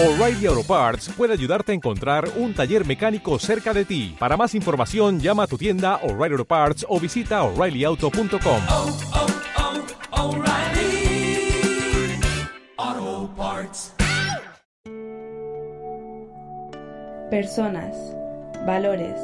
O'Reilly 0.00 0.46
Auto 0.46 0.62
Parts 0.62 1.10
puede 1.16 1.32
ayudarte 1.32 1.72
a 1.72 1.74
encontrar 1.74 2.28
un 2.36 2.54
taller 2.54 2.86
mecánico 2.86 3.36
cerca 3.40 3.74
de 3.74 3.84
ti. 3.84 4.14
Para 4.16 4.36
más 4.36 4.54
información, 4.54 5.18
llama 5.18 5.42
a 5.42 5.48
tu 5.48 5.58
tienda 5.58 5.96
O'Reilly 6.04 6.34
Auto 6.34 6.44
Parts 6.44 6.86
o 6.88 7.00
visita 7.00 7.42
oreillyauto.com. 7.42 8.60
oh, 8.70 8.96
oh, 10.12 10.22
O'Reilly 10.22 11.50
Auto 12.76 13.28
Parts. 13.36 13.92
Personas, 17.28 17.96
valores, 18.64 19.18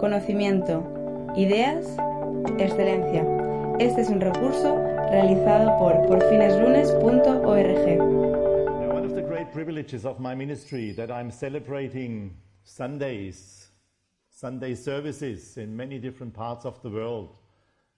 conocimiento, 0.00 0.84
ideas, 1.34 1.86
excelencia. 2.58 3.24
Este 3.78 4.02
es 4.02 4.10
un 4.10 4.20
recurso 4.20 4.76
realizado 5.10 5.78
por 5.78 5.94
porfineslunes.org. 6.08 8.49
privileges 9.60 10.06
of 10.06 10.18
my 10.18 10.34
ministry 10.34 10.90
that 10.90 11.10
I'm 11.10 11.30
celebrating 11.30 12.34
Sundays, 12.64 13.68
Sunday 14.30 14.74
services 14.74 15.58
in 15.58 15.76
many 15.76 15.98
different 15.98 16.32
parts 16.32 16.64
of 16.64 16.80
the 16.80 16.88
world 16.88 17.36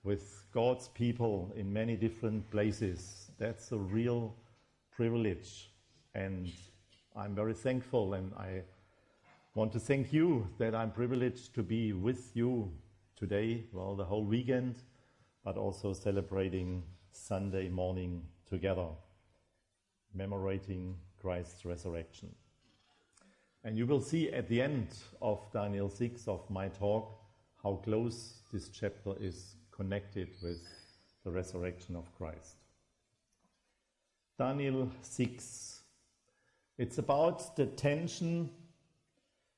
with 0.02 0.45
God's 0.52 0.88
people 0.88 1.52
in 1.55 1.73
many 1.73 1.95
different 1.95 2.51
places. 2.51 3.30
That's 3.38 3.71
a 3.71 3.79
real 3.79 4.35
privilege, 4.91 5.71
and 6.16 6.51
I'm 7.15 7.33
very 7.33 7.55
thankful. 7.55 8.15
And 8.15 8.35
I 8.35 8.63
want 9.55 9.73
to 9.74 9.79
thank 9.79 10.13
you 10.13 10.49
that 10.59 10.74
I'm 10.74 10.91
privileged 10.91 11.55
to 11.55 11.63
be 11.63 11.93
with 11.93 12.33
you 12.35 12.73
today, 13.15 13.66
well, 13.73 13.95
the 13.95 14.05
whole 14.05 14.24
weekend, 14.24 14.83
but 15.45 15.57
also 15.57 15.93
celebrating 15.93 16.83
Sunday 17.13 17.69
morning 17.69 18.24
together 18.51 18.88
commemorating 20.13 20.95
Christ's 21.23 21.65
resurrection. 21.65 22.29
And 23.65 23.79
you 23.79 23.87
will 23.87 24.01
see 24.01 24.30
at 24.33 24.49
the 24.49 24.61
end 24.61 24.89
of 25.23 25.41
Daniel 25.53 25.88
6 25.88 26.27
of 26.27 26.51
my 26.51 26.66
talk 26.69 27.16
how 27.63 27.80
close 27.85 28.41
this 28.52 28.69
chapter 28.69 29.15
is 29.21 29.55
connected 29.71 30.29
with 30.43 30.61
the 31.24 31.30
resurrection 31.30 31.95
of 31.95 32.13
Christ. 32.19 32.57
Daniel 34.37 34.91
6. 35.02 35.83
It's 36.77 36.99
about 36.99 37.55
the 37.55 37.66
tension 37.66 38.51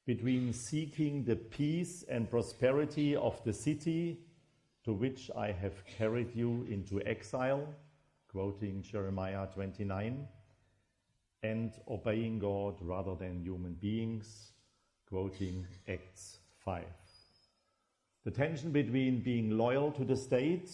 between 0.05 0.53
seeking 0.53 1.25
the 1.25 1.36
peace 1.36 2.05
and 2.10 2.28
prosperity 2.28 3.16
of 3.16 3.42
the 3.44 3.55
city 3.55 4.19
to 4.84 4.92
which 4.92 5.31
I 5.34 5.50
have 5.53 5.83
carried 5.86 6.36
you 6.36 6.66
into 6.70 7.00
exile, 7.06 7.66
quoting 8.28 8.83
Jeremiah 8.83 9.47
29 9.55 10.28
and 11.45 11.75
obeying 11.91 12.39
God 12.39 12.75
rather 12.81 13.14
than 13.14 13.42
human 13.42 13.75
beings, 13.75 14.53
quoting 15.06 15.67
Acts 15.87 16.39
5. 16.64 16.84
The 18.25 18.31
tension 18.31 18.73
between 18.73 19.20
being 19.20 19.50
loyal 19.50 19.92
to 19.92 20.05
the 20.06 20.17
state 20.17 20.70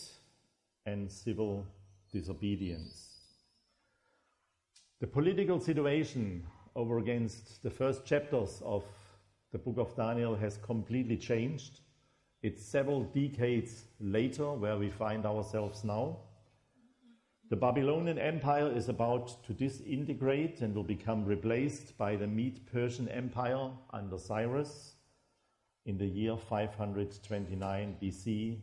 and 0.87 1.11
civil 1.11 1.67
disobedience. 2.13 3.09
The 5.01 5.09
political 5.09 5.59
situation 5.59 6.47
over 6.77 6.99
against 6.99 7.65
the 7.65 7.71
first 7.71 8.05
chapters 8.05 8.63
of 8.65 8.85
the 9.51 9.59
book 9.59 9.79
of 9.79 9.97
Daniel 9.97 10.37
has 10.37 10.57
completely 10.59 11.17
changed. 11.17 11.81
It's 12.45 12.65
several 12.65 13.03
decades 13.03 13.87
later 13.99 14.53
where 14.53 14.79
we 14.79 14.89
find 14.89 15.27
ourselves 15.27 15.83
now. 15.83 16.19
The 17.51 17.57
Babylonian 17.57 18.17
Empire 18.17 18.71
is 18.71 18.89
about 18.89 19.43
to 19.47 19.53
disintegrate 19.53 20.61
and 20.61 20.73
will 20.73 20.85
become 20.85 21.25
replaced 21.25 21.99
by 21.99 22.15
the 22.15 22.29
Mede 22.29 22.65
Persian 22.73 23.09
Empire 23.09 23.73
under 23.93 24.19
Cyrus 24.19 24.95
in 25.85 25.99
the 25.99 26.07
year 26.07 26.37
529 26.37 27.97
BC. 28.01 28.61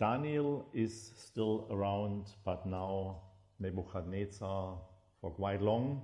Daniel 0.00 0.66
is 0.72 1.12
still 1.18 1.66
around, 1.70 2.28
but 2.42 2.64
now 2.64 3.20
Nebuchadnezzar 3.60 4.78
for 5.20 5.30
quite 5.30 5.60
long, 5.60 6.00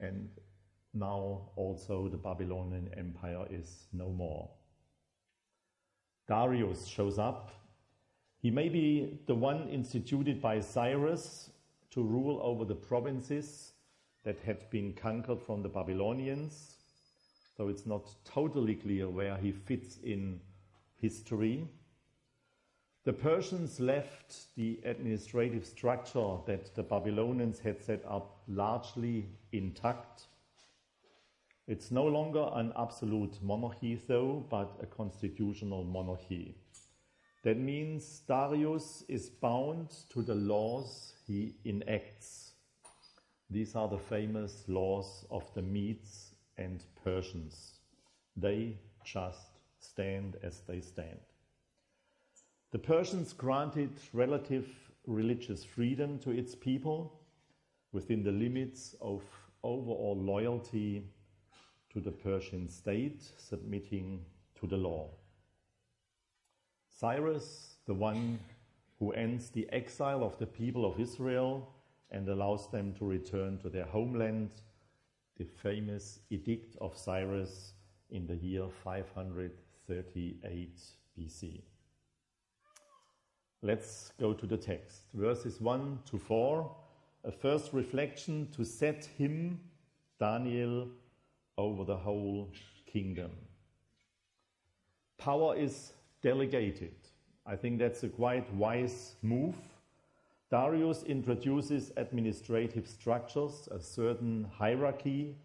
and 0.00 0.30
now 0.94 1.50
also 1.54 2.08
the 2.08 2.16
Babylonian 2.16 2.88
Empire 2.96 3.46
is 3.50 3.88
no 3.92 4.08
more. 4.08 4.48
Darius 6.26 6.86
shows 6.86 7.18
up 7.18 7.50
he 8.40 8.50
may 8.50 8.68
be 8.68 9.18
the 9.26 9.34
one 9.34 9.68
instituted 9.68 10.40
by 10.40 10.60
Cyrus 10.60 11.50
to 11.90 12.02
rule 12.02 12.40
over 12.42 12.64
the 12.64 12.74
provinces 12.74 13.72
that 14.24 14.38
had 14.40 14.68
been 14.70 14.92
conquered 14.92 15.40
from 15.40 15.62
the 15.62 15.68
Babylonians, 15.68 16.76
so 17.56 17.68
it's 17.68 17.86
not 17.86 18.14
totally 18.24 18.74
clear 18.74 19.08
where 19.08 19.36
he 19.36 19.50
fits 19.50 19.98
in 20.04 20.40
history. 21.00 21.66
The 23.04 23.12
Persians 23.12 23.80
left 23.80 24.54
the 24.54 24.78
administrative 24.84 25.64
structure 25.64 26.36
that 26.46 26.74
the 26.74 26.82
Babylonians 26.82 27.58
had 27.58 27.82
set 27.82 28.04
up 28.06 28.42
largely 28.46 29.26
intact. 29.52 30.26
It's 31.66 31.90
no 31.90 32.04
longer 32.04 32.50
an 32.52 32.72
absolute 32.78 33.42
monarchy, 33.42 34.00
though, 34.06 34.44
but 34.50 34.78
a 34.82 34.86
constitutional 34.86 35.84
monarchy. 35.84 36.54
That 37.42 37.56
means 37.56 38.22
Darius 38.26 39.04
is 39.08 39.30
bound 39.30 39.90
to 40.10 40.22
the 40.22 40.34
laws 40.34 41.14
he 41.26 41.54
enacts. 41.64 42.52
These 43.48 43.76
are 43.76 43.88
the 43.88 43.98
famous 43.98 44.64
laws 44.66 45.24
of 45.30 45.44
the 45.54 45.62
Medes 45.62 46.34
and 46.56 46.82
Persians. 47.04 47.78
They 48.36 48.76
just 49.04 49.60
stand 49.78 50.36
as 50.42 50.60
they 50.66 50.80
stand. 50.80 51.20
The 52.72 52.78
Persians 52.78 53.32
granted 53.32 53.92
relative 54.12 54.68
religious 55.06 55.64
freedom 55.64 56.18
to 56.18 56.30
its 56.30 56.54
people 56.54 57.20
within 57.92 58.22
the 58.22 58.32
limits 58.32 58.94
of 59.00 59.22
overall 59.62 60.16
loyalty 60.20 61.04
to 61.92 62.00
the 62.00 62.10
Persian 62.10 62.68
state, 62.68 63.22
submitting 63.38 64.24
to 64.60 64.66
the 64.66 64.76
law. 64.76 65.08
Cyrus, 66.98 67.76
the 67.86 67.94
one 67.94 68.40
who 68.98 69.12
ends 69.12 69.50
the 69.50 69.68
exile 69.72 70.24
of 70.24 70.36
the 70.38 70.46
people 70.46 70.84
of 70.84 70.98
Israel 70.98 71.72
and 72.10 72.28
allows 72.28 72.68
them 72.72 72.92
to 72.94 73.04
return 73.04 73.56
to 73.58 73.68
their 73.68 73.84
homeland, 73.84 74.50
the 75.36 75.44
famous 75.44 76.18
Edict 76.30 76.74
of 76.80 76.98
Cyrus 76.98 77.74
in 78.10 78.26
the 78.26 78.34
year 78.34 78.64
538 78.82 80.80
BC. 81.16 81.62
Let's 83.62 84.10
go 84.18 84.32
to 84.32 84.46
the 84.46 84.56
text. 84.56 85.02
Verses 85.14 85.60
1 85.60 86.00
to 86.10 86.18
4, 86.18 86.76
a 87.22 87.30
first 87.30 87.72
reflection 87.72 88.48
to 88.56 88.64
set 88.64 89.04
him, 89.04 89.60
Daniel, 90.18 90.88
over 91.56 91.84
the 91.84 91.96
whole 91.96 92.50
kingdom. 92.86 93.30
Power 95.16 95.54
is 95.56 95.92
delegated. 96.22 96.94
I 97.46 97.56
think 97.56 97.78
that's 97.78 98.02
a 98.02 98.08
quite 98.08 98.52
wise 98.54 99.14
move. 99.22 99.56
Darius 100.50 101.02
introduces 101.02 101.92
administrative 101.96 102.86
structures, 102.86 103.68
a 103.70 103.80
certain 103.80 104.46
hierarchy, 104.56 105.36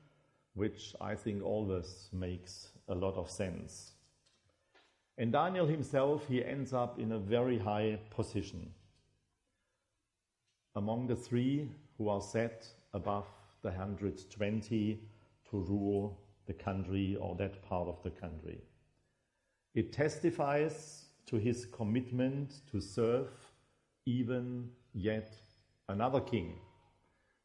which 0.54 0.96
I 1.02 1.16
think 1.16 1.44
always 1.44 2.10
makes 2.14 2.70
a 2.88 2.96
lot 2.96 3.16
of 3.16 3.30
sense. 3.30 3.92
And 5.18 5.32
Daniel 5.32 5.68
himself, 5.68 6.26
he 6.28 6.44
ends 6.44 6.74
up 6.74 7.00
in 7.00 7.12
a 7.12 7.20
very 7.20 7.58
high 7.58 8.00
position 8.10 8.72
among 10.76 11.08
the 11.08 11.16
three 11.16 11.70
who 11.98 12.10
are 12.10 12.22
set 12.22 12.68
above 12.94 13.28
the 13.62 13.70
120 13.70 15.00
to 15.50 15.58
rule 15.58 16.18
the 16.48 16.54
country 16.54 17.16
or 17.20 17.36
that 17.36 17.62
part 17.68 17.88
of 17.88 18.02
the 18.04 18.10
country. 18.10 18.60
It 19.76 19.92
testifies 19.92 21.06
to 21.26 21.38
his 21.38 21.66
commitment 21.66 22.62
to 22.72 22.80
serve 22.80 23.30
even 24.06 24.70
yet 24.94 25.34
another 25.90 26.20
king. 26.20 26.56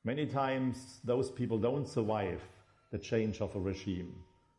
Many 0.04 0.26
times 0.26 1.00
those 1.04 1.30
people 1.30 1.58
don't 1.58 1.88
survive 1.88 2.42
the 2.90 2.98
change 2.98 3.40
of 3.40 3.54
a 3.56 3.60
regime. 3.60 4.14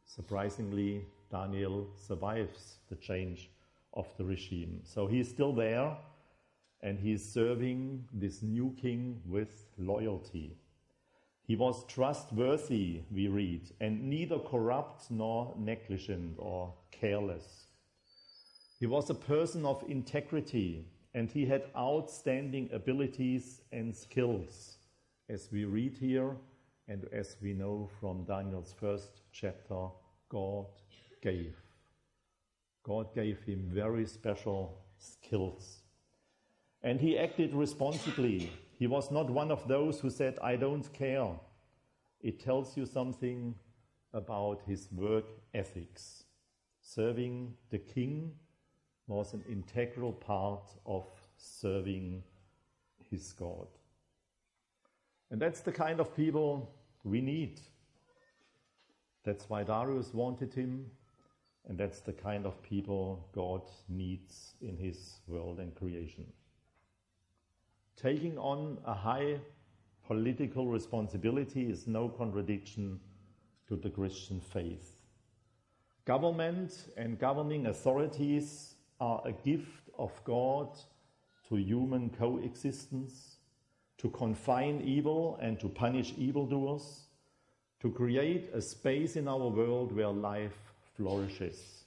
Surprisingly, 0.06 1.06
Daniel 1.32 1.88
survives 1.96 2.78
the 2.90 2.96
change 2.96 3.50
of 3.94 4.08
the 4.18 4.26
regime. 4.26 4.82
So 4.84 5.06
he's 5.06 5.30
still 5.30 5.54
there 5.54 5.96
and 6.82 7.00
he's 7.00 7.24
serving 7.24 8.06
this 8.14 8.42
new 8.42 8.76
king 8.82 9.22
with 9.28 9.66
loyalty. 9.78 10.58
He 11.50 11.56
was 11.56 11.84
trustworthy, 11.88 13.02
we 13.12 13.28
read, 13.28 13.72
and 13.82 14.08
neither 14.08 14.38
corrupt 14.38 15.10
nor 15.10 15.56
negligent 15.58 16.36
or 16.38 16.76
careless. 16.92 17.66
He 18.80 18.86
was 18.86 19.10
a 19.10 19.16
person 19.16 19.66
of 19.66 19.84
integrity 19.90 20.86
and 21.16 21.32
he 21.32 21.48
had 21.48 21.64
outstanding 21.76 22.70
abilities 22.72 23.62
and 23.72 23.96
skills, 23.96 24.78
as 25.28 25.50
we 25.52 25.66
read 25.66 25.98
here 25.98 26.38
And 26.88 27.08
as 27.12 27.36
we 27.42 27.54
know 27.54 27.90
from 28.00 28.26
Daniel's 28.26 28.76
first 28.80 29.22
chapter, 29.32 29.88
God 30.30 30.68
gave. 31.24 31.56
God 32.84 33.12
gave 33.16 33.42
him 33.42 33.70
very 33.74 34.06
special 34.06 34.78
skills. 35.00 35.80
And 36.84 37.00
he 37.00 37.18
acted 37.18 37.56
responsibly. 37.56 38.52
He 38.80 38.88
was 38.88 39.12
not 39.12 39.30
one 39.30 39.52
of 39.52 39.68
those 39.68 40.00
who 40.00 40.10
said, 40.10 40.40
I 40.42 40.56
don't 40.56 40.92
care. 40.94 41.32
It 42.22 42.40
tells 42.40 42.78
you 42.78 42.86
something 42.86 43.54
about 44.14 44.62
his 44.66 44.88
work 44.94 45.26
ethics. 45.54 46.24
Serving 46.82 47.56
the 47.72 47.78
king 47.78 48.32
was 49.06 49.34
an 49.34 49.44
integral 49.50 50.14
part 50.14 50.64
of 50.86 51.06
serving 51.36 52.24
his 53.12 53.34
God. 53.34 53.68
And 55.30 55.42
that's 55.42 55.60
the 55.60 55.74
kind 55.74 56.00
of 56.00 56.16
people 56.16 56.74
we 57.04 57.20
need. 57.20 57.60
That's 59.26 59.50
why 59.50 59.64
Darius 59.64 60.14
wanted 60.14 60.54
him, 60.54 60.86
and 61.68 61.78
that's 61.78 62.00
the 62.00 62.14
kind 62.14 62.46
of 62.46 62.64
people 62.64 63.28
God 63.34 63.64
needs 63.90 64.54
in 64.62 64.78
his 64.78 65.20
world 65.28 65.60
and 65.60 65.76
creation. 65.76 66.26
Taking 68.02 68.38
on 68.38 68.78
a 68.86 68.94
high 68.94 69.40
political 70.08 70.68
responsibility 70.68 71.70
is 71.70 71.86
no 71.86 72.08
contradiction 72.08 73.00
to 73.68 73.76
the 73.76 73.90
Christian 73.90 74.40
faith. 74.40 75.02
Government 76.06 76.88
and 76.96 77.20
governing 77.20 77.66
authorities 77.66 78.76
are 79.02 79.22
a 79.26 79.34
gift 79.34 79.90
of 79.98 80.12
God 80.24 80.70
to 81.50 81.56
human 81.58 82.10
coexistence, 82.10 83.36
to 83.98 84.10
confine 84.10 84.82
evil 84.82 85.38
and 85.42 85.60
to 85.60 85.68
punish 85.68 86.14
evildoers, 86.18 87.04
to 87.82 87.92
create 87.92 88.50
a 88.54 88.62
space 88.62 89.18
in 89.18 89.28
our 89.28 89.50
world 89.50 89.92
where 89.92 90.08
life 90.08 90.58
flourishes. 90.96 91.79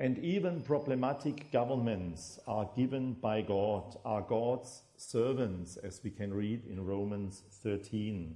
And 0.00 0.16
even 0.20 0.62
problematic 0.62 1.52
governments 1.52 2.40
are 2.46 2.70
given 2.74 3.12
by 3.12 3.42
God, 3.42 3.98
are 4.02 4.22
God's 4.22 4.80
servants, 4.96 5.76
as 5.76 6.00
we 6.02 6.08
can 6.08 6.32
read 6.32 6.64
in 6.64 6.86
Romans 6.86 7.42
13. 7.62 8.34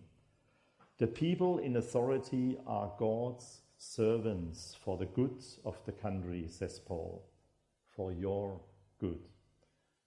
The 0.99 1.07
people 1.07 1.61
in 1.61 1.77
authority 1.77 2.59
are 2.67 2.93
God's 2.99 3.63
servants 3.79 4.77
for 4.85 4.99
the 4.99 5.07
good 5.07 5.43
of 5.65 5.83
the 5.87 5.93
country, 5.93 6.45
says 6.49 6.79
Paul, 6.81 7.25
for 7.97 8.13
your 8.13 8.61
good. 9.01 9.21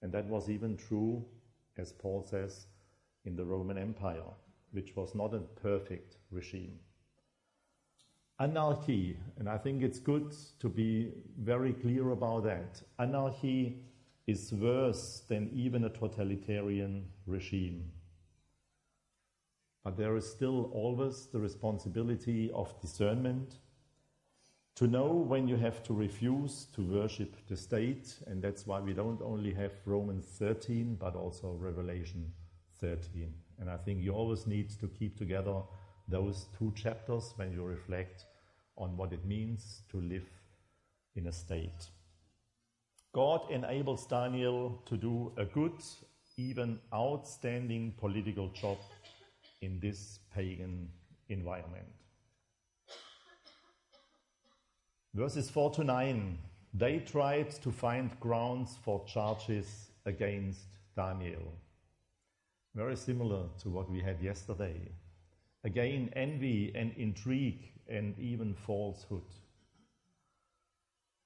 And 0.04 0.12
that 0.12 0.28
was 0.28 0.52
even 0.52 0.78
true, 0.78 1.26
as 1.76 1.92
Paul 1.92 2.22
says, 2.22 2.68
in 3.26 3.36
the 3.36 3.46
Roman 3.46 3.80
Empire, 3.80 4.30
which 4.74 4.96
was 4.96 5.16
not 5.16 5.34
a 5.34 5.40
perfect 5.40 6.18
regime. 6.30 6.78
Anarchy, 8.40 9.18
and 9.40 9.50
I 9.50 9.58
think 9.58 9.82
it's 9.82 10.00
good 10.00 10.32
to 10.60 10.70
be 10.70 11.12
very 11.40 11.74
clear 11.74 12.12
about 12.12 12.44
that. 12.44 12.82
Anarchy 13.00 13.80
is 14.28 14.54
worse 14.54 15.24
than 15.28 15.50
even 15.56 15.86
a 15.86 15.90
totalitarian 15.90 17.06
regime. 17.26 17.92
But 19.84 19.98
there 19.98 20.16
is 20.18 20.30
still 20.30 20.70
always 20.74 21.28
the 21.28 21.40
responsibility 21.40 22.52
of 22.54 22.80
discernment 22.80 23.56
to 24.76 24.86
know 24.86 25.08
when 25.08 25.48
you 25.48 25.56
have 25.56 25.82
to 25.82 25.94
refuse 25.94 26.68
to 26.76 26.84
worship 26.84 27.36
the 27.48 27.58
state, 27.58 28.14
and 28.28 28.40
that's 28.40 28.68
why 28.68 28.80
we 28.80 28.94
don't 28.94 29.22
only 29.24 29.52
have 29.54 29.72
Romans 29.86 30.28
13, 30.38 30.98
but 31.00 31.16
also 31.16 31.58
Revelation 31.60 32.32
13. 32.80 33.34
And 33.60 33.72
I 33.72 33.78
think 33.78 34.04
you 34.04 34.12
always 34.12 34.46
need 34.46 34.70
to 34.80 34.88
keep 34.88 35.18
together 35.18 35.64
those 36.08 36.46
two 36.58 36.74
chapters 36.76 37.34
when 37.36 37.52
you 37.52 37.64
reflect 37.64 38.26
on 38.78 38.96
what 38.96 39.14
it 39.14 39.26
means 39.26 39.82
to 39.92 39.98
live 39.98 40.28
in 41.16 41.28
a 41.28 41.32
state. 41.32 41.90
God 43.14 43.42
enables 43.50 44.06
Daniel 44.06 44.82
to 44.86 44.98
do 44.98 45.32
a 45.38 45.46
good, 45.46 45.82
even 46.38 46.80
outstanding 46.94 47.94
political 47.98 48.50
job 48.50 48.78
in 49.62 49.80
this 49.80 50.20
pagan 50.34 50.90
environment. 51.30 51.88
Verses 55.14 55.50
4 55.50 55.72
to 55.72 55.84
9 55.84 56.38
they 56.74 57.00
tried 57.00 57.50
to 57.64 57.72
find 57.72 58.20
grounds 58.20 58.78
for 58.84 59.04
charges 59.06 59.88
against 60.06 60.68
Daniel. 60.96 61.54
Very 62.76 62.96
similar 62.96 63.46
to 63.64 63.70
what 63.70 63.90
we 63.90 64.00
had 64.00 64.22
yesterday. 64.22 64.80
Again, 65.68 66.10
envy 66.16 66.72
and 66.76 66.94
intrigue 66.96 67.74
and 67.90 68.18
even 68.18 68.54
falsehood. 68.54 69.28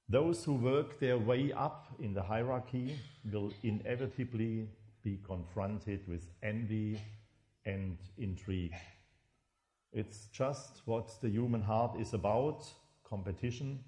Those 0.08 0.42
who 0.42 0.54
work 0.54 0.98
their 0.98 1.16
way 1.16 1.52
up 1.52 1.86
in 2.00 2.12
the 2.12 2.22
hierarchy 2.24 2.98
will 3.32 3.52
inevitably 3.62 4.68
be 5.04 5.20
confronted 5.24 6.00
with 6.08 6.26
envy 6.42 7.00
and 7.66 7.96
intrigue. 8.18 8.74
It's 9.92 10.26
just 10.32 10.82
what 10.86 11.20
the 11.22 11.28
human 11.30 11.62
heart 11.62 12.00
is 12.00 12.12
about 12.12 12.66
competition, 13.04 13.78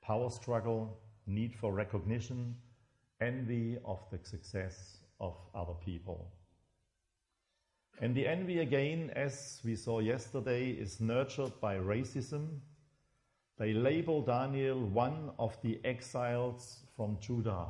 power 0.00 0.30
struggle, 0.30 0.96
need 1.26 1.56
for 1.56 1.72
recognition, 1.72 2.54
envy 3.20 3.78
of 3.84 3.98
the 4.12 4.20
success 4.22 4.98
of 5.18 5.34
other 5.56 5.74
people. 5.84 6.30
And 8.00 8.14
the 8.14 8.28
envy, 8.28 8.60
again, 8.60 9.10
as 9.16 9.60
we 9.64 9.74
saw 9.74 9.98
yesterday, 9.98 10.70
is 10.70 11.00
nurtured 11.00 11.52
by 11.60 11.76
racism. 11.76 12.60
They 13.58 13.72
label 13.72 14.22
Daniel 14.22 14.78
one 14.78 15.32
of 15.38 15.60
the 15.62 15.80
exiles 15.84 16.78
from 16.96 17.18
Judah. 17.20 17.66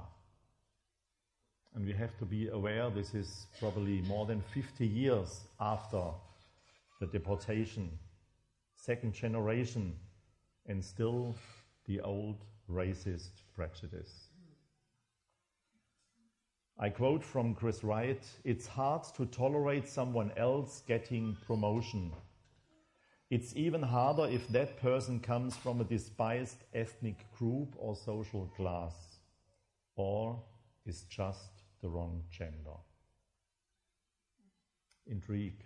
And 1.75 1.87
we 1.87 1.95
have 1.95 2.15
to 2.19 2.27
be 2.27 2.49
aware 2.49 2.91
this 2.91 3.15
is 3.15 3.47
probably 3.59 4.03
more 4.03 4.27
than 4.27 4.43
50 4.43 4.87
years 4.87 5.45
after 5.61 6.03
the 7.01 7.07
deportation, 7.07 7.91
second 8.77 9.15
generation 9.15 9.95
and 10.67 10.85
still 10.85 11.35
the 11.87 12.01
old 12.03 12.45
racist 12.71 13.31
prejudice. 13.57 14.28
I 16.79 16.91
quote 16.91 17.25
from 17.25 17.55
Chris 17.55 17.83
Wright 17.83 18.23
It's 18.45 18.67
hard 18.67 19.03
to 19.17 19.27
tolerate 19.27 19.89
someone 19.89 20.31
else 20.37 20.83
getting 20.87 21.37
promotion. 21.47 22.13
It's 23.31 23.57
even 23.57 23.83
harder 23.83 24.27
if 24.27 24.47
that 24.49 24.81
person 24.81 25.21
comes 25.21 25.57
from 25.57 25.81
a 25.81 25.85
despised 25.85 26.65
ethnic 26.73 27.27
group 27.37 27.75
or 27.77 27.97
social 27.97 28.47
class, 28.57 28.95
or 29.97 30.41
is 30.87 31.03
just 31.11 31.63
the 31.83 31.89
wrong 31.89 32.23
gender. 32.31 32.79
Intrigue, 35.07 35.65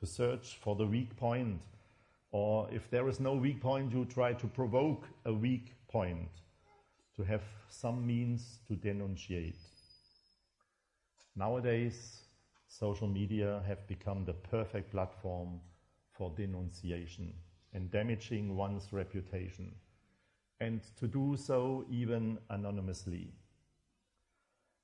to 0.00 0.06
search 0.06 0.58
for 0.60 0.74
the 0.74 0.86
weak 0.86 1.16
point 1.16 1.60
or 2.32 2.68
if 2.70 2.88
there 2.90 3.08
is 3.08 3.18
no 3.18 3.34
weak 3.34 3.60
point, 3.60 3.92
you 3.92 4.04
try 4.04 4.32
to 4.32 4.46
provoke 4.46 5.08
a 5.24 5.32
weak 5.32 5.74
point, 5.88 6.30
to 7.16 7.24
have 7.24 7.42
some 7.68 8.06
means 8.06 8.60
to 8.68 8.74
denunciate. 8.74 9.56
Nowadays, 11.36 12.22
social 12.68 13.08
media 13.08 13.62
have 13.66 13.86
become 13.86 14.24
the 14.24 14.32
perfect 14.32 14.90
platform 14.90 15.60
for 16.12 16.30
denunciation 16.36 17.32
and 17.72 17.90
damaging 17.90 18.56
one's 18.56 18.92
reputation, 18.92 19.74
and 20.60 20.80
to 20.96 21.06
do 21.06 21.36
so 21.36 21.84
even 21.90 22.38
anonymously. 22.50 23.32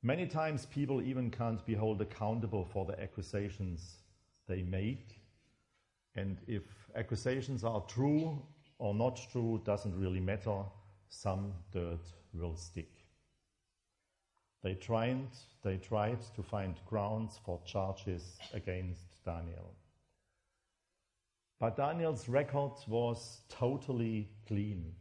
Many 0.03 0.27
times, 0.27 0.67
people 0.67 1.03
even 1.03 1.31
can't 1.31 1.65
be 1.67 1.75
held 1.75 2.01
accountable 2.01 2.65
for 2.65 2.87
the 2.87 3.01
accusations 3.01 3.97
they 4.47 4.63
make, 4.63 5.21
and 6.15 6.39
if 6.47 6.63
accusations 6.95 7.65
are 7.65 7.81
true 7.89 8.41
or 8.79 8.95
not 8.95 9.21
true 9.33 9.61
doesn't 9.65 9.99
really 9.99 10.21
matter. 10.21 10.63
Some 11.09 11.53
dirt 11.73 12.05
will 12.35 12.57
stick. 12.57 12.96
They 14.67 14.75
tried, 14.75 15.29
they 15.63 15.77
tried 15.77 16.19
to 16.35 16.43
find 16.43 16.75
grounds 16.89 17.39
for 17.45 17.61
charges 17.65 18.37
against 18.53 19.25
Daniel. 19.25 19.73
But 21.61 21.77
Daniel's 21.77 22.29
record 22.29 22.73
was 22.89 23.43
totally 23.49 24.29
clean. 24.49 24.93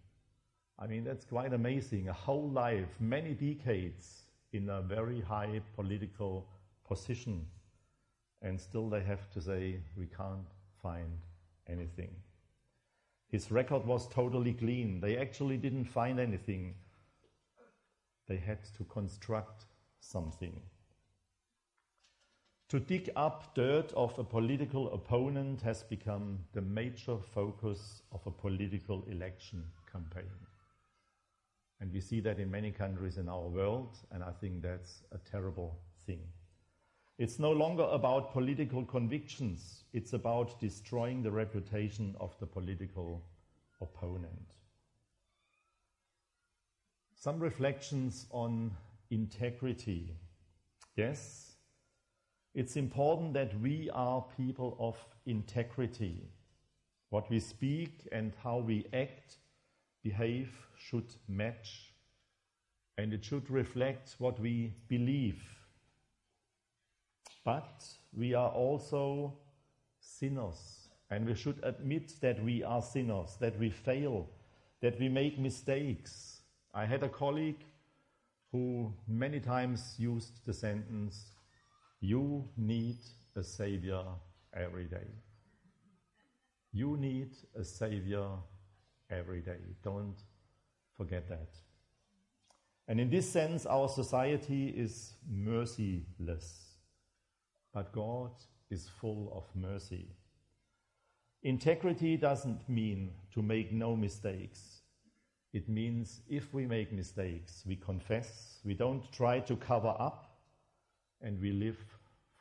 I 0.77 0.85
mean, 0.85 1.03
that's 1.03 1.25
quite 1.25 1.51
amazing. 1.51 2.09
A 2.09 2.13
whole 2.13 2.47
life, 2.47 2.89
many 2.99 3.33
decades 3.33 4.25
in 4.53 4.69
a 4.69 4.83
very 4.83 5.19
high 5.21 5.59
political 5.75 6.45
position. 6.87 7.47
And 8.43 8.61
still 8.61 8.87
they 8.87 9.01
have 9.01 9.31
to 9.31 9.41
say, 9.41 9.79
we 9.97 10.05
can't 10.05 10.45
find 10.83 11.17
anything. 11.67 12.11
His 13.29 13.49
record 13.49 13.83
was 13.87 14.07
totally 14.09 14.53
clean. 14.53 15.01
They 15.01 15.17
actually 15.17 15.57
didn't 15.57 15.85
find 15.85 16.19
anything. 16.19 16.75
They 18.27 18.37
had 18.37 18.63
to 18.77 18.83
construct 18.85 19.65
something. 19.99 20.61
To 22.69 22.79
dig 22.79 23.11
up 23.15 23.53
dirt 23.53 23.93
of 23.93 24.17
a 24.17 24.23
political 24.23 24.91
opponent 24.93 25.61
has 25.61 25.83
become 25.83 26.39
the 26.53 26.61
major 26.61 27.17
focus 27.17 28.01
of 28.11 28.25
a 28.25 28.31
political 28.31 29.03
election 29.07 29.63
campaign. 29.91 30.31
And 31.79 31.93
we 31.93 32.01
see 32.01 32.21
that 32.21 32.39
in 32.39 32.49
many 32.49 32.71
countries 32.71 33.17
in 33.17 33.29
our 33.29 33.47
world, 33.47 33.97
and 34.11 34.23
I 34.23 34.31
think 34.31 34.63
that's 34.63 35.03
a 35.11 35.19
terrible 35.29 35.77
thing. 36.07 36.21
It's 37.17 37.37
no 37.37 37.51
longer 37.51 37.83
about 37.83 38.33
political 38.33 38.83
convictions, 38.83 39.83
it's 39.93 40.13
about 40.13 40.59
destroying 40.59 41.21
the 41.21 41.31
reputation 41.31 42.15
of 42.19 42.37
the 42.39 42.47
political 42.47 43.23
opponent. 43.79 44.55
Some 47.25 47.39
reflections 47.39 48.27
on 48.29 48.69
integrity. 49.09 50.13
Yes, 50.95 51.53
it's 52.53 52.75
important 52.75 53.33
that 53.33 53.59
we 53.59 53.89
are 53.95 54.23
people 54.37 54.77
of 54.79 54.95
integrity. 55.25 56.29
What 57.09 57.27
we 57.31 57.39
speak 57.39 58.07
and 58.11 58.31
how 58.43 58.59
we 58.59 58.85
act, 58.93 59.37
behave 60.03 60.55
should 60.77 61.15
match, 61.27 61.95
and 62.99 63.11
it 63.11 63.25
should 63.25 63.49
reflect 63.49 64.17
what 64.19 64.39
we 64.39 64.75
believe. 64.87 65.41
But 67.43 67.85
we 68.13 68.35
are 68.35 68.51
also 68.51 69.33
sinners, 69.99 70.89
and 71.09 71.25
we 71.25 71.33
should 71.33 71.59
admit 71.63 72.13
that 72.21 72.43
we 72.43 72.63
are 72.63 72.83
sinners, 72.83 73.35
that 73.39 73.57
we 73.57 73.71
fail, 73.71 74.29
that 74.81 74.99
we 74.99 75.09
make 75.09 75.39
mistakes. 75.39 76.34
I 76.75 76.85
had 76.85 77.03
a 77.03 77.09
colleague 77.09 77.63
who 78.51 78.93
many 79.07 79.39
times 79.39 79.95
used 79.97 80.45
the 80.45 80.53
sentence, 80.53 81.31
You 82.01 82.49
need 82.57 82.97
a 83.37 83.43
Savior 83.43 84.03
every 84.53 84.83
day. 84.83 85.07
You 86.73 86.97
need 86.97 87.29
a 87.57 87.63
Savior 87.63 88.27
every 89.09 89.39
day. 89.39 89.63
Don't 89.83 90.17
forget 90.97 91.29
that. 91.29 91.47
And 92.89 92.99
in 92.99 93.09
this 93.09 93.29
sense, 93.29 93.65
our 93.65 93.87
society 93.87 94.67
is 94.67 95.13
merciless, 95.31 96.75
but 97.73 97.93
God 97.93 98.31
is 98.69 98.89
full 98.99 99.31
of 99.33 99.43
mercy. 99.55 100.09
Integrity 101.41 102.17
doesn't 102.17 102.67
mean 102.67 103.11
to 103.33 103.41
make 103.41 103.71
no 103.71 103.95
mistakes. 103.95 104.81
It 105.55 105.69
means 105.69 106.19
if 106.27 106.53
we 106.53 106.65
make 106.65 106.91
mistakes, 106.91 107.63
we 107.65 107.77
confess, 107.77 108.59
we 108.65 108.73
don't 108.73 109.09
try 109.13 109.39
to 109.39 109.55
cover 109.55 109.95
up, 109.97 110.35
and 111.21 111.39
we 111.39 111.53
live 111.53 111.77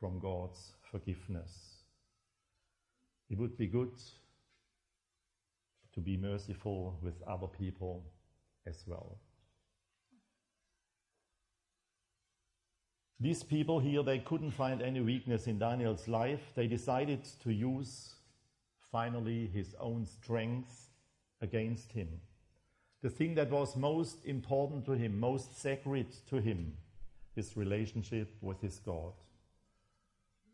from 0.01 0.19
God's 0.19 0.73
forgiveness. 0.91 1.77
It 3.31 3.39
would 3.39 3.57
be 3.57 3.69
good 3.69 3.93
to 5.93 6.01
be 6.01 6.17
merciful 6.17 6.99
with 7.05 7.15
other 7.23 7.47
people 7.47 8.03
as 8.67 8.83
well. 8.85 9.17
These 13.21 13.45
people 13.45 13.79
here, 13.79 14.03
they 14.03 14.19
couldn't 14.19 14.51
find 14.51 14.83
any 14.83 15.01
weakness 15.01 15.47
in 15.47 15.61
Daniel's 15.61 16.09
life. 16.09 16.51
They 16.57 16.67
decided 16.67 17.21
to 17.45 17.53
use 17.53 18.17
finally 18.91 19.47
his 19.47 19.77
own 19.79 20.05
strength 20.05 20.91
against 21.41 21.93
him. 21.93 22.09
The 23.05 23.11
thing 23.11 23.35
that 23.35 23.51
was 23.51 23.77
most 23.77 24.25
important 24.25 24.87
to 24.87 24.93
him, 24.93 25.21
most 25.21 25.61
sacred 25.61 26.07
to 26.31 26.41
him, 26.41 26.73
his 27.35 27.55
relationship 27.55 28.35
with 28.41 28.63
his 28.63 28.79
God. 28.79 29.13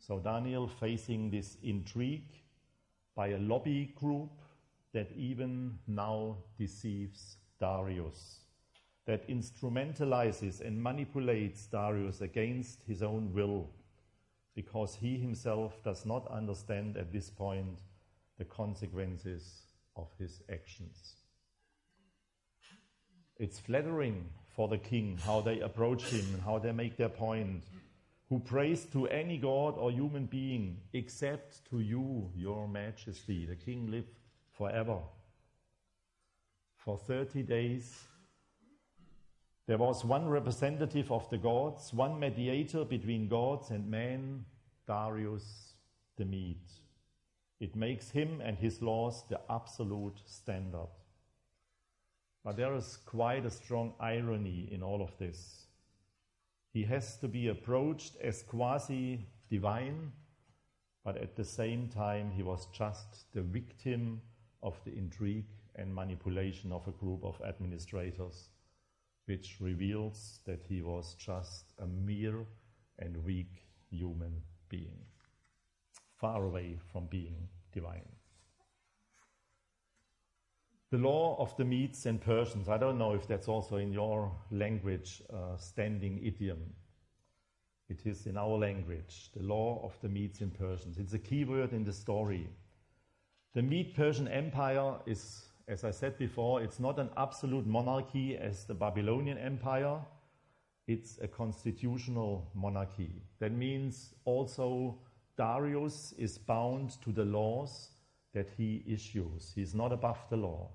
So 0.01 0.19
Daniel 0.19 0.67
facing 0.67 1.31
this 1.31 1.59
intrigue 1.63 2.43
by 3.15 3.29
a 3.29 3.39
lobby 3.39 3.95
group 3.95 4.33
that 4.93 5.13
even 5.17 5.79
now 5.87 6.39
deceives 6.59 7.37
Darius, 7.61 8.41
that 9.07 9.29
instrumentalizes 9.29 10.61
and 10.61 10.83
manipulates 10.83 11.67
Darius 11.67 12.21
against 12.21 12.83
his 12.83 13.01
own 13.01 13.33
will, 13.33 13.71
because 14.57 14.97
he 14.97 15.19
himself 15.19 15.81
does 15.85 16.05
not 16.05 16.27
understand 16.27 16.97
at 16.97 17.13
this 17.13 17.31
point 17.31 17.79
the 18.39 18.45
consequences 18.45 19.61
of 19.95 20.09
his 20.19 20.43
actions. 20.53 21.20
It's 23.41 23.59
flattering 23.59 24.27
for 24.55 24.69
the 24.69 24.77
king 24.77 25.19
how 25.25 25.41
they 25.41 25.61
approach 25.61 26.05
him 26.05 26.35
and 26.35 26.43
how 26.43 26.59
they 26.59 26.73
make 26.73 26.99
their 26.99 27.09
point. 27.09 27.65
Who 28.29 28.39
prays 28.39 28.85
to 28.93 29.09
any 29.09 29.39
god 29.39 29.79
or 29.79 29.91
human 29.91 30.27
being 30.27 30.77
except 30.93 31.65
to 31.71 31.81
you, 31.81 32.31
your 32.37 32.69
majesty. 32.69 33.47
The 33.47 33.57
king 33.57 33.91
live 33.91 34.05
forever. 34.53 34.99
For 36.77 36.99
30 36.99 37.43
days, 37.45 38.05
there 39.67 39.79
was 39.79 40.05
one 40.05 40.29
representative 40.29 41.11
of 41.11 41.29
the 41.31 41.39
gods, 41.39 41.95
one 41.95 42.21
mediator 42.21 42.85
between 42.85 43.27
gods 43.27 43.71
and 43.71 43.91
men, 43.91 44.45
Darius 44.87 45.73
the 46.19 46.27
Mede. 46.27 46.71
It 47.59 47.75
makes 47.75 48.11
him 48.11 48.43
and 48.43 48.59
his 48.59 48.83
laws 48.83 49.25
the 49.31 49.41
absolute 49.49 50.21
standard. 50.27 50.89
But 52.45 52.57
there 52.57 52.75
is 52.75 52.99
quite 53.05 53.45
a 53.45 53.51
strong 53.51 53.95
irony 54.01 54.69
in 54.73 54.83
all 54.83 55.03
of 55.03 55.17
this. 55.19 55.67
He 56.73 56.85
has 56.85 57.17
to 57.19 57.29
be 57.29 57.49
approached 57.49 58.17
as 58.23 58.43
quasi 58.43 59.27
divine, 59.51 60.13
but 61.05 61.17
at 61.17 61.37
the 61.37 61.45
same 61.45 61.89
time, 61.89 62.31
he 62.31 62.43
was 62.43 62.67
just 62.73 63.33
the 63.33 63.43
victim 63.43 64.23
of 64.63 64.79
the 64.85 64.97
intrigue 64.97 65.49
and 65.75 65.95
manipulation 65.95 66.73
of 66.73 66.87
a 66.87 66.93
group 66.93 67.25
of 67.25 67.41
administrators, 67.47 68.51
which 69.27 69.57
reveals 69.61 70.41
that 70.45 70.63
he 70.69 70.83
was 70.83 71.15
just 71.15 71.73
a 71.79 71.87
mere 71.87 72.47
and 72.99 73.25
weak 73.25 73.65
human 73.91 74.43
being, 74.69 74.99
far 76.17 76.45
away 76.45 76.79
from 76.93 77.07
being 77.07 77.49
divine. 77.73 78.20
The 80.91 80.99
law 80.99 81.37
of 81.39 81.57
the 81.57 81.65
Medes 81.65 82.07
and 82.07 82.21
Persians, 82.21 82.69
I 82.69 82.77
don't 82.77 82.99
know 82.99 83.15
if 83.15 83.29
that's 83.29 83.47
also 83.47 83.77
in 83.77 83.93
your 83.93 84.33
language, 84.51 85.23
uh, 85.33 85.57
standing 85.57 86.19
idiom. 86.21 86.59
It 87.89 88.07
is 88.07 88.27
in 88.27 88.37
our 88.37 88.59
language, 88.59 89.31
the 89.37 89.43
law 89.45 89.81
of 89.85 89.97
the 90.03 90.09
Medes 90.09 90.41
and 90.41 90.53
Persians. 90.53 90.99
It's 90.99 91.13
a 91.13 91.19
key 91.19 91.45
word 91.45 91.73
in 91.73 91.85
the 91.85 91.93
story. 91.93 92.49
The 93.55 93.63
Mede 93.63 93.95
Persian 93.95 94.27
Empire 94.27 94.97
is, 95.07 95.45
as 95.69 95.85
I 95.85 95.93
said 95.93 96.19
before, 96.19 96.61
it's 96.61 96.81
not 96.81 96.99
an 96.99 97.11
absolute 97.17 97.69
monarchy 97.69 98.37
as 98.37 98.65
the 98.65 98.75
Babylonian 98.75 99.39
Empire. 99.39 100.01
It's 100.89 101.19
a 101.23 101.29
constitutional 101.29 102.51
monarchy. 102.53 103.23
That 103.39 103.53
means 103.53 104.13
also 104.25 104.99
Darius 105.37 106.15
is 106.19 106.37
bound 106.37 107.01
to 107.03 107.13
the 107.13 107.25
laws 107.25 107.91
that 108.35 108.51
he 108.57 108.83
issues. 108.89 109.53
He's 109.55 109.73
not 109.73 109.93
above 109.93 110.19
the 110.31 110.37
law. 110.37 110.71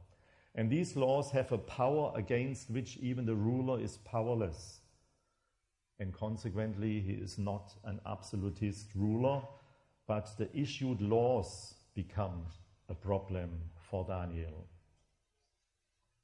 And 0.56 0.70
these 0.70 0.96
laws 0.96 1.32
have 1.32 1.52
a 1.52 1.58
power 1.58 2.14
against 2.16 2.70
which 2.70 2.98
even 2.98 3.26
the 3.26 3.36
ruler 3.36 3.80
is 3.80 3.98
powerless. 3.98 4.80
And 6.00 6.14
consequently, 6.14 7.02
he 7.02 7.14
is 7.14 7.38
not 7.38 7.74
an 7.84 8.00
absolutist 8.06 8.88
ruler, 8.96 9.42
but 10.08 10.30
the 10.38 10.50
issued 10.58 11.02
laws 11.02 11.76
become 11.94 12.46
a 12.90 12.94
problem 12.94 13.50
for 13.90 14.06
Daniel. 14.06 14.66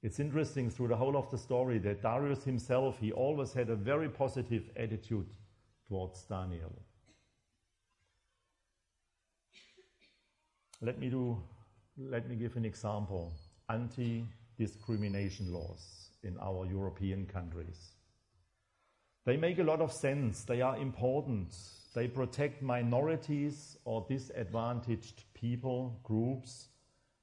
It's 0.02 0.20
interesting 0.20 0.70
through 0.70 0.88
the 0.88 0.96
whole 0.96 1.16
of 1.16 1.30
the 1.30 1.38
story 1.38 1.78
that 1.80 2.02
Darius 2.02 2.44
himself, 2.44 3.00
he 3.00 3.12
always 3.12 3.54
had 3.54 3.70
a 3.70 3.76
very 3.76 4.10
positive 4.10 4.70
attitude 4.76 5.30
towards 5.88 6.24
Daniel. 6.24 6.72
Let 10.82 11.00
me 11.00 11.10
do 11.10 11.38
let 11.98 12.28
me 12.28 12.36
give 12.36 12.56
an 12.56 12.66
example. 12.66 13.34
Anti-discrimination 13.70 15.54
laws 15.54 16.10
in 16.24 16.38
our 16.40 16.66
European 16.66 17.26
countries. 17.26 17.92
They 19.26 19.38
make 19.38 19.60
a 19.60 19.64
lot 19.64 19.82
of 19.82 19.92
sense. 19.92 20.44
They 20.44 20.62
are 20.62 20.78
important. 20.78 21.56
They 21.94 22.08
protect 22.08 22.62
minorities 22.62 23.78
or 23.86 24.06
disadvantaged 24.08 25.24
people, 25.34 26.00
groups 26.04 26.68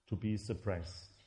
to 0.08 0.16
be 0.16 0.36
suppressed. 0.36 1.24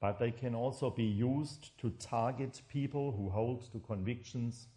But 0.00 0.18
they 0.18 0.30
can 0.30 0.54
also 0.54 0.90
be 0.90 1.04
used 1.04 1.78
to 1.78 1.90
target 1.90 2.60
people 2.68 3.12
who 3.12 3.30
hold 3.30 3.70
to 3.72 3.78
convictions 3.80 4.68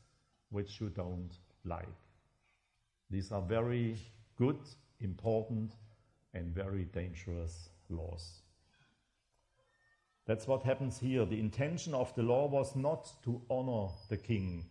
which 0.49 0.79
you 0.79 0.89
don't 0.89 1.31
like. 1.65 1.87
These 3.09 3.31
are 3.31 3.41
very 3.41 3.97
good, 4.37 4.59
important, 4.99 5.73
and 6.33 6.53
very 6.53 6.85
dangerous 6.85 7.69
laws. 7.89 8.41
That's 10.29 10.47
what 10.47 10.61
happens 10.61 10.99
here. 10.99 11.25
The 11.25 11.39
intention 11.39 11.95
of 11.95 12.13
the 12.13 12.21
law 12.21 12.45
was 12.45 12.75
not 12.75 13.11
to 13.23 13.41
honor 13.49 13.87
the 14.09 14.17
king, 14.17 14.63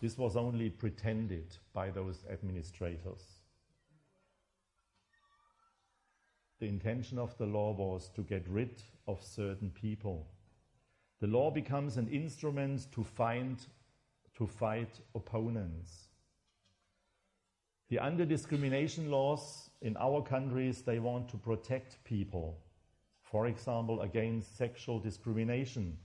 this 0.00 0.18
was 0.18 0.36
only 0.36 0.70
pretended 0.70 1.56
by 1.72 1.90
those 1.90 2.24
administrators. 2.28 3.22
The 6.58 6.66
intention 6.66 7.16
of 7.16 7.38
the 7.38 7.46
law 7.46 7.70
was 7.74 8.10
to 8.16 8.22
get 8.22 8.48
rid 8.48 8.82
of 9.06 9.22
certain 9.22 9.70
people. 9.70 10.26
The 11.20 11.28
law 11.28 11.52
becomes 11.52 11.96
an 11.96 12.08
instrument 12.08 12.90
to 12.90 13.04
find 13.04 13.56
to 14.36 14.48
fight 14.48 14.98
opponents. 15.14 16.08
The 17.88 18.00
anti-discrimination 18.00 19.12
laws 19.12 19.70
in 19.80 19.96
our 19.96 20.22
countries 20.22 20.82
they 20.82 20.98
want 20.98 21.28
to 21.28 21.36
protect 21.36 22.02
people. 22.02 22.58
For 23.30 23.46
example, 23.46 24.00
against 24.00 24.56
sexual 24.56 24.98
discrimination, 25.00 25.98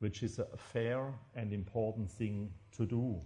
which 0.00 0.22
is 0.22 0.38
a 0.38 0.56
fair 0.58 1.14
and 1.34 1.54
important 1.54 2.10
thing 2.10 2.50
to 2.76 2.84
do. 2.84 3.22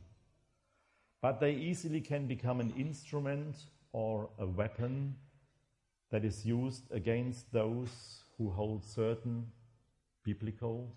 But 1.21 1.41
they 1.41 1.53
easily 1.53 2.01
can 2.01 2.29
become 2.29 2.61
an 2.61 2.73
instrument 2.79 3.57
or 3.93 4.31
a 4.39 4.47
weapon 4.47 5.17
that 6.11 6.25
is 6.25 6.47
used 6.47 6.85
against 6.93 7.53
those 7.53 8.23
who 8.37 8.51
hold 8.51 8.85
certain 8.85 9.51
biblical, 10.23 10.95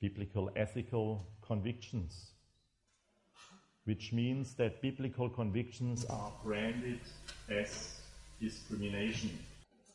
biblical 0.00 0.50
ethical 0.56 1.24
convictions, 1.40 2.32
which 3.84 4.12
means 4.12 4.54
that 4.54 4.82
biblical 4.82 5.28
convictions 5.30 6.04
are 6.06 6.32
branded 6.42 6.98
as 7.48 8.00
discrimination. 8.40 9.38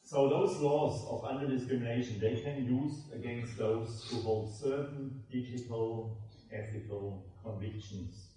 So 0.10 0.28
those 0.28 0.60
laws 0.60 1.06
of 1.08 1.24
anti-discrimination, 1.30 2.20
they 2.20 2.42
can 2.42 2.66
use 2.66 3.14
against 3.14 3.60
those 3.60 4.10
who 4.10 4.22
hold 4.22 4.52
certain 4.52 5.22
biblical 5.32 6.18
ethical 6.52 7.24
convictions 7.44 8.30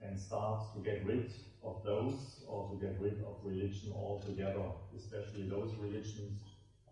and 0.00 0.18
start 0.18 0.74
to 0.74 0.80
get 0.80 1.06
rid 1.06 1.30
of 1.62 1.80
those 1.84 2.42
or 2.48 2.68
to 2.68 2.84
get 2.84 3.00
rid 3.00 3.20
of 3.20 3.38
religion 3.44 3.92
altogether, 3.94 4.66
especially 4.96 5.48
those 5.48 5.72
religions 5.78 6.40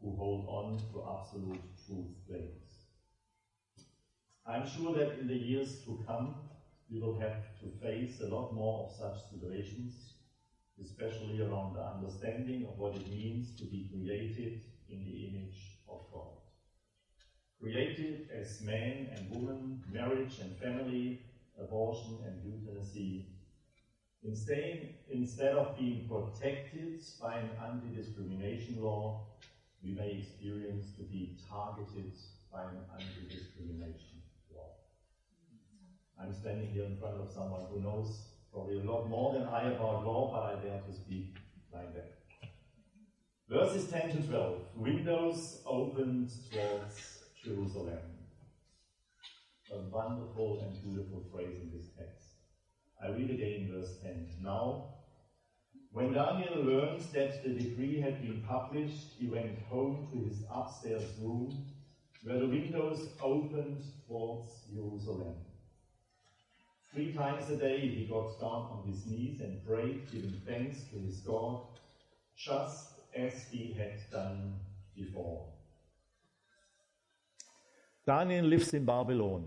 who 0.01 0.15
hold 0.15 0.47
on 0.47 0.79
to 0.93 1.05
absolute 1.19 1.61
truth 1.85 2.15
claims. 2.29 2.85
I'm 4.47 4.69
sure 4.69 4.95
that 4.95 5.19
in 5.19 5.27
the 5.27 5.35
years 5.35 5.81
to 5.85 5.99
come, 6.07 6.37
we 6.89 7.01
will 7.01 7.19
have 7.19 7.43
to 7.59 7.67
face 7.83 8.21
a 8.21 8.29
lot 8.29 8.55
more 8.55 8.85
of 8.85 8.97
such 8.97 9.19
situations, 9.33 10.18
especially 10.83 11.41
around 11.43 11.75
the 11.75 11.83
understanding 11.83 12.67
of 12.67 12.79
what 12.79 12.95
it 12.95 13.11
means 13.11 13.57
to 13.57 13.65
be 13.65 13.89
created 13.93 14.61
in 14.89 15.05
the 15.05 15.27
image 15.27 15.79
of 15.89 16.01
God. 16.13 16.37
Created 17.61 18.29
as 18.31 18.61
man 18.61 19.09
and 19.15 19.31
woman, 19.31 19.83
marriage 19.91 20.39
and 20.41 20.57
family, 20.59 21.21
abortion 21.61 22.19
and 22.25 22.41
euthanasia. 22.45 23.25
Instead, 24.23 24.95
instead 25.11 25.55
of 25.55 25.77
being 25.77 26.09
protected 26.09 27.03
by 27.21 27.39
an 27.39 27.51
anti-discrimination 27.65 28.83
law, 28.83 29.27
we 29.83 29.95
may 29.95 30.11
experience 30.11 30.87
to 30.97 31.03
be 31.03 31.37
targeted 31.49 32.13
by 32.53 32.63
an 32.63 32.79
anti-discrimination 32.93 34.23
law. 34.55 34.71
I'm 36.21 36.33
standing 36.33 36.69
here 36.69 36.85
in 36.85 36.97
front 36.97 37.21
of 37.21 37.31
someone 37.31 37.67
who 37.71 37.81
knows 37.81 38.29
probably 38.59 38.81
a 38.81 38.91
lot 38.91 39.09
more 39.09 39.35
than 39.35 39.45
I 39.45 39.71
about 39.71 40.05
law, 40.05 40.33
but 40.33 40.43
I 40.43 40.63
dare 40.63 40.81
to 40.81 40.93
speak 40.93 41.37
like 41.73 41.95
that. 41.95 42.15
Verses 43.49 43.89
10 43.91 44.17
to 44.17 44.29
12. 44.29 44.61
Windows 44.75 45.63
opened 45.65 46.31
towards 46.51 47.23
Jerusalem 47.45 47.99
a 49.71 49.79
wonderful 49.91 50.65
and 50.65 50.83
beautiful 50.83 51.23
phrase 51.33 51.57
in 51.63 51.71
this 51.73 51.87
text. 51.97 52.25
I 53.03 53.11
read 53.11 53.31
again 53.31 53.71
verse 53.73 53.97
10. 54.03 54.29
Now, 54.43 54.95
when 55.93 56.13
Daniel 56.15 56.65
learned 56.65 57.03
that 57.13 57.45
the 57.45 57.51
decree 57.51 58.01
had 58.01 58.21
been 58.23 58.43
published, 58.49 59.15
he 59.19 59.29
went 59.29 59.59
home 59.71 60.09
to 60.13 60.29
his 60.29 60.43
upstairs 60.53 61.05
room 61.21 61.65
where 62.25 62.41
the 62.41 62.47
windows 62.47 63.09
opened 63.23 63.85
towards 64.09 64.49
Jerusalem. 64.75 65.35
Three 66.95 67.13
times 67.13 67.51
a 67.51 67.57
day 67.57 67.81
he 67.81 68.07
got 68.07 68.41
down 68.41 68.67
on 68.73 68.83
his 68.87 69.07
knees 69.07 69.41
and 69.41 69.65
prayed, 69.67 70.11
giving 70.11 70.41
thanks 70.47 70.85
to 70.93 70.99
his 70.99 71.19
God, 71.19 71.61
just 72.35 73.01
as 73.15 73.47
he 73.51 73.75
had 73.75 73.99
done 74.11 74.55
before. 74.97 75.45
Daniel 78.07 78.47
lives 78.47 78.73
in 78.73 78.87
Babylon, 78.87 79.45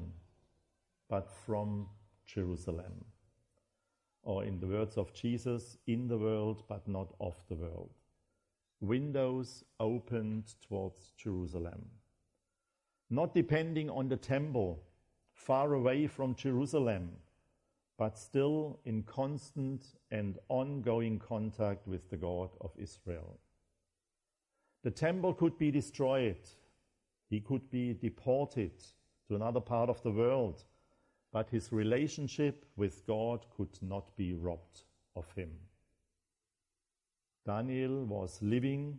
but 1.09 1.29
from 1.45 1.87
Jerusalem. 2.25 3.05
Or, 4.23 4.43
in 4.43 4.59
the 4.59 4.67
words 4.67 4.97
of 4.97 5.11
Jesus, 5.13 5.77
in 5.87 6.07
the 6.07 6.17
world, 6.17 6.63
but 6.69 6.87
not 6.87 7.11
of 7.19 7.35
the 7.49 7.55
world. 7.55 7.89
Windows 8.79 9.63
opened 9.79 10.53
towards 10.67 11.11
Jerusalem. 11.17 11.85
Not 13.09 13.33
depending 13.33 13.89
on 13.89 14.09
the 14.09 14.17
temple, 14.17 14.83
far 15.33 15.73
away 15.73 16.05
from 16.05 16.35
Jerusalem, 16.35 17.09
but 18.01 18.17
still 18.17 18.79
in 18.85 19.03
constant 19.03 19.83
and 20.09 20.39
ongoing 20.49 21.19
contact 21.19 21.87
with 21.87 22.09
the 22.09 22.17
God 22.17 22.49
of 22.59 22.71
Israel. 22.75 23.37
The 24.83 24.89
temple 24.89 25.35
could 25.35 25.55
be 25.59 25.69
destroyed, 25.69 26.49
he 27.29 27.39
could 27.39 27.69
be 27.69 27.93
deported 27.93 28.71
to 29.27 29.35
another 29.35 29.59
part 29.59 29.87
of 29.87 30.01
the 30.01 30.09
world, 30.09 30.63
but 31.31 31.51
his 31.51 31.71
relationship 31.71 32.65
with 32.75 33.05
God 33.05 33.45
could 33.55 33.77
not 33.83 34.17
be 34.17 34.33
robbed 34.33 34.81
of 35.15 35.31
him. 35.35 35.51
Daniel 37.45 38.05
was 38.05 38.39
living, 38.41 38.97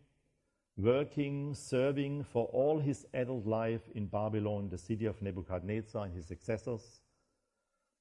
working, 0.76 1.54
serving 1.54 2.22
for 2.22 2.44
all 2.52 2.78
his 2.78 3.04
adult 3.14 3.46
life 3.46 3.82
in 3.96 4.06
Babylon, 4.06 4.68
the 4.68 4.78
city 4.78 5.06
of 5.06 5.20
Nebuchadnezzar 5.20 6.04
and 6.04 6.14
his 6.14 6.26
successors. 6.26 7.01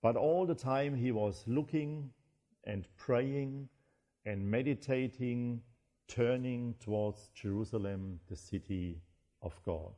But 0.01 0.15
all 0.15 0.45
the 0.45 0.55
time 0.55 0.95
he 0.95 1.11
was 1.11 1.43
looking 1.45 2.09
and 2.63 2.87
praying 2.97 3.69
and 4.25 4.49
meditating, 4.49 5.61
turning 6.07 6.75
towards 6.79 7.29
Jerusalem, 7.33 8.19
the 8.27 8.35
city 8.35 9.01
of 9.41 9.59
God. 9.63 9.93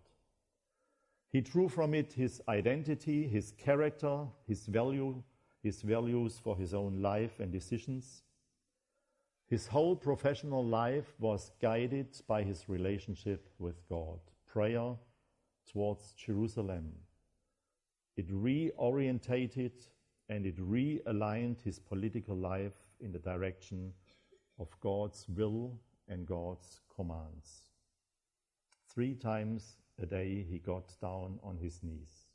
He 1.29 1.41
drew 1.41 1.67
from 1.67 1.93
it 1.93 2.13
his 2.13 2.41
identity, 2.47 3.27
his 3.27 3.53
character, 3.57 4.27
his 4.47 4.65
value, 4.67 5.23
his 5.63 5.81
values 5.81 6.39
for 6.43 6.55
his 6.55 6.73
own 6.73 7.01
life 7.01 7.39
and 7.39 7.51
decisions. 7.51 8.23
His 9.49 9.67
whole 9.67 9.95
professional 9.95 10.63
life 10.65 11.15
was 11.19 11.51
guided 11.61 12.21
by 12.27 12.43
his 12.43 12.69
relationship 12.69 13.49
with 13.57 13.87
God, 13.89 14.19
prayer 14.45 14.95
towards 15.71 16.13
Jerusalem. 16.13 16.91
It 18.15 18.29
reorientated 18.29 19.87
and 20.29 20.45
it 20.45 20.57
realigned 20.57 21.61
his 21.61 21.79
political 21.79 22.35
life 22.35 22.73
in 22.99 23.11
the 23.11 23.19
direction 23.19 23.93
of 24.59 24.67
God's 24.79 25.25
will 25.29 25.77
and 26.07 26.25
God's 26.25 26.79
commands. 26.95 27.69
Three 28.87 29.15
times 29.15 29.77
a 30.01 30.05
day 30.05 30.45
he 30.49 30.59
got 30.59 30.93
down 31.01 31.39
on 31.43 31.57
his 31.57 31.81
knees. 31.83 32.27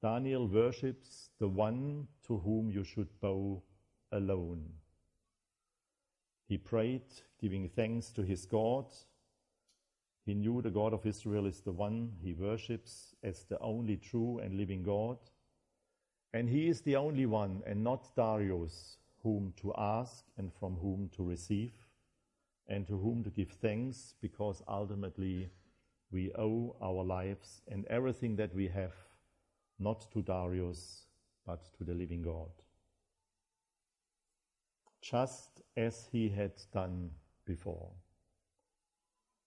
Daniel 0.00 0.48
worships 0.48 1.30
the 1.38 1.48
one 1.48 2.08
to 2.26 2.38
whom 2.38 2.70
you 2.70 2.82
should 2.82 3.08
bow 3.20 3.62
alone. 4.10 4.64
He 6.48 6.58
prayed, 6.58 7.06
giving 7.40 7.68
thanks 7.68 8.10
to 8.10 8.22
his 8.22 8.44
God. 8.44 8.86
He 10.24 10.34
knew 10.34 10.60
the 10.60 10.70
God 10.70 10.92
of 10.92 11.06
Israel 11.06 11.46
is 11.46 11.60
the 11.60 11.72
one 11.72 12.12
he 12.20 12.34
worships 12.34 13.14
as 13.22 13.44
the 13.44 13.58
only 13.60 13.96
true 13.96 14.38
and 14.38 14.56
living 14.56 14.82
God. 14.82 15.18
And 16.34 16.48
he 16.48 16.68
is 16.68 16.80
the 16.80 16.96
only 16.96 17.26
one, 17.26 17.62
and 17.66 17.84
not 17.84 18.14
Darius, 18.16 18.96
whom 19.22 19.52
to 19.60 19.72
ask 19.76 20.24
and 20.38 20.52
from 20.52 20.76
whom 20.76 21.10
to 21.16 21.22
receive, 21.22 21.72
and 22.68 22.86
to 22.86 22.96
whom 22.98 23.22
to 23.24 23.30
give 23.30 23.50
thanks, 23.50 24.14
because 24.20 24.62
ultimately 24.66 25.50
we 26.10 26.32
owe 26.32 26.74
our 26.80 27.04
lives 27.04 27.62
and 27.68 27.86
everything 27.86 28.36
that 28.36 28.54
we 28.54 28.68
have 28.68 28.94
not 29.78 30.10
to 30.12 30.22
Darius, 30.22 31.06
but 31.46 31.60
to 31.76 31.84
the 31.84 31.94
living 31.94 32.22
God. 32.22 32.50
Just 35.00 35.62
as 35.76 36.08
he 36.12 36.28
had 36.28 36.52
done 36.72 37.10
before. 37.44 37.90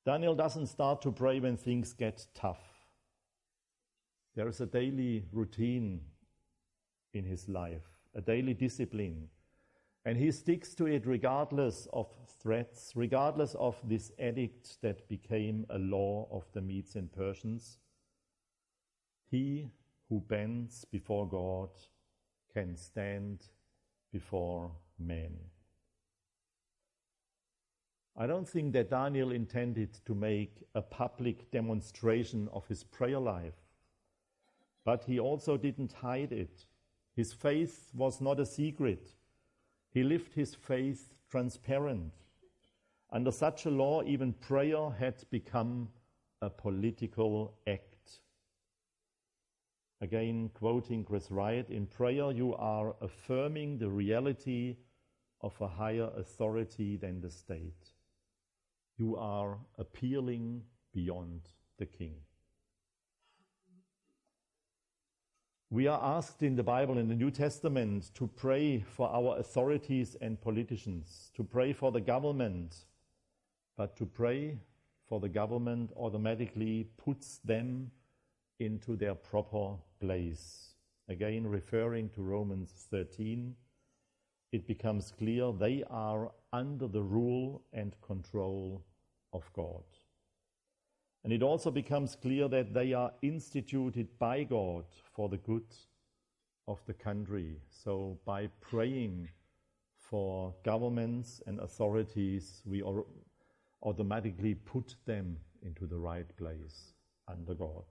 Daniel 0.05 0.35
doesn't 0.35 0.67
start 0.67 1.01
to 1.01 1.11
pray 1.11 1.39
when 1.39 1.57
things 1.57 1.93
get 1.93 2.27
tough. 2.35 2.63
There 4.35 4.47
is 4.47 4.59
a 4.61 4.65
daily 4.65 5.25
routine 5.31 6.01
in 7.15 7.25
his 7.25 7.49
life, 7.49 7.83
a 8.13 8.21
daily 8.21 8.53
discipline 8.53 9.29
and 10.05 10.17
he 10.17 10.31
sticks 10.31 10.75
to 10.75 10.85
it 10.85 11.07
regardless 11.07 11.87
of 11.91 12.07
threats, 12.39 12.91
regardless 12.95 13.55
of 13.55 13.75
this 13.83 14.11
edict 14.19 14.79
that 14.81 15.09
became 15.09 15.65
a 15.71 15.79
law 15.79 16.27
of 16.31 16.45
the 16.53 16.61
Medes 16.61 16.95
and 16.95 17.11
Persians. 17.11 17.79
He 19.31 19.71
who 20.07 20.19
bends 20.19 20.85
before 20.85 21.27
God 21.27 21.69
can 22.53 22.77
stand 22.77 23.47
before 24.13 24.71
men. 24.99 25.35
I 28.15 28.27
don't 28.27 28.47
think 28.47 28.73
that 28.73 28.91
Daniel 28.91 29.31
intended 29.31 29.97
to 30.05 30.13
make 30.13 30.63
a 30.75 30.83
public 30.83 31.49
demonstration 31.49 32.47
of 32.53 32.67
his 32.67 32.83
prayer 32.83 33.19
life, 33.19 33.57
but 34.85 35.03
he 35.03 35.19
also 35.19 35.57
didn't 35.57 35.93
hide 35.93 36.31
it. 36.31 36.67
His 37.15 37.33
faith 37.33 37.91
was 37.93 38.19
not 38.19 38.39
a 38.39 38.45
secret. 38.45 39.13
He 39.91 40.03
lived 40.03 40.33
his 40.33 40.53
faith 40.53 41.13
transparent. 41.29 42.11
Under 43.11 43.31
such 43.31 43.65
a 43.65 43.69
law, 43.69 44.03
even 44.03 44.33
prayer 44.33 44.89
had 44.89 45.23
become 45.29 45.89
a 46.41 46.49
political 46.49 47.53
act. 47.65 48.19
Again, 50.01 50.49
quoting 50.53 51.05
Chris 51.05 51.31
Wright, 51.31 51.69
in 51.69 51.87
prayer 51.87 52.31
you 52.31 52.53
are 52.55 52.95
affirming 52.99 53.77
the 53.77 53.89
reality 53.89 54.75
of 55.39 55.53
a 55.61 55.67
higher 55.67 56.11
authority 56.17 56.97
than 56.97 57.21
the 57.21 57.29
state. 57.29 57.91
You 58.97 59.15
are 59.15 59.57
appealing 59.77 60.63
beyond 60.93 61.47
the 61.77 61.85
king. 61.85 62.15
We 65.75 65.87
are 65.87 66.01
asked 66.01 66.41
in 66.41 66.55
the 66.55 66.63
Bible, 66.63 66.97
in 66.99 67.09
the 67.09 67.15
New 67.15 67.31
Testament, 67.31 68.11
to 68.13 68.27
pray 68.27 68.79
for 68.79 69.09
our 69.09 69.37
authorities 69.39 70.15
and 70.21 70.39
politicians, 70.39 71.31
to 71.35 71.43
pray 71.43 71.73
for 71.73 71.91
the 71.91 71.99
government, 71.99 72.85
but 73.75 73.97
to 73.97 74.05
pray 74.05 74.57
for 75.05 75.19
the 75.19 75.27
government 75.27 75.91
automatically 75.97 76.87
puts 76.95 77.39
them 77.39 77.91
into 78.57 78.95
their 78.95 79.15
proper 79.15 79.75
place. 79.99 80.75
Again, 81.09 81.45
referring 81.45 82.07
to 82.11 82.21
Romans 82.21 82.71
13, 82.89 83.53
it 84.53 84.65
becomes 84.67 85.11
clear 85.11 85.51
they 85.51 85.83
are 85.89 86.31
under 86.53 86.87
the 86.87 87.03
rule 87.03 87.63
and 87.73 87.99
control 87.99 88.81
of 89.33 89.43
God. 89.51 89.83
And 91.25 91.33
it 91.33 91.41
also 91.41 91.71
becomes 91.71 92.15
clear 92.15 92.47
that 92.49 92.75
they 92.75 92.93
are 92.93 93.11
instituted 93.23 94.07
by 94.19 94.43
God 94.43 94.85
for 95.11 95.27
the 95.27 95.37
good 95.37 95.65
of 96.67 96.79
the 96.85 96.93
country. 96.93 97.57
So, 97.67 98.19
by 98.25 98.45
praying 98.61 99.29
for 99.97 100.53
governments 100.63 101.41
and 101.47 101.59
authorities, 101.59 102.61
we 102.63 102.83
automatically 103.81 104.53
put 104.53 104.97
them 105.05 105.37
into 105.63 105.87
the 105.87 105.97
right 105.97 106.27
place 106.37 106.93
under 107.27 107.55
God. 107.55 107.85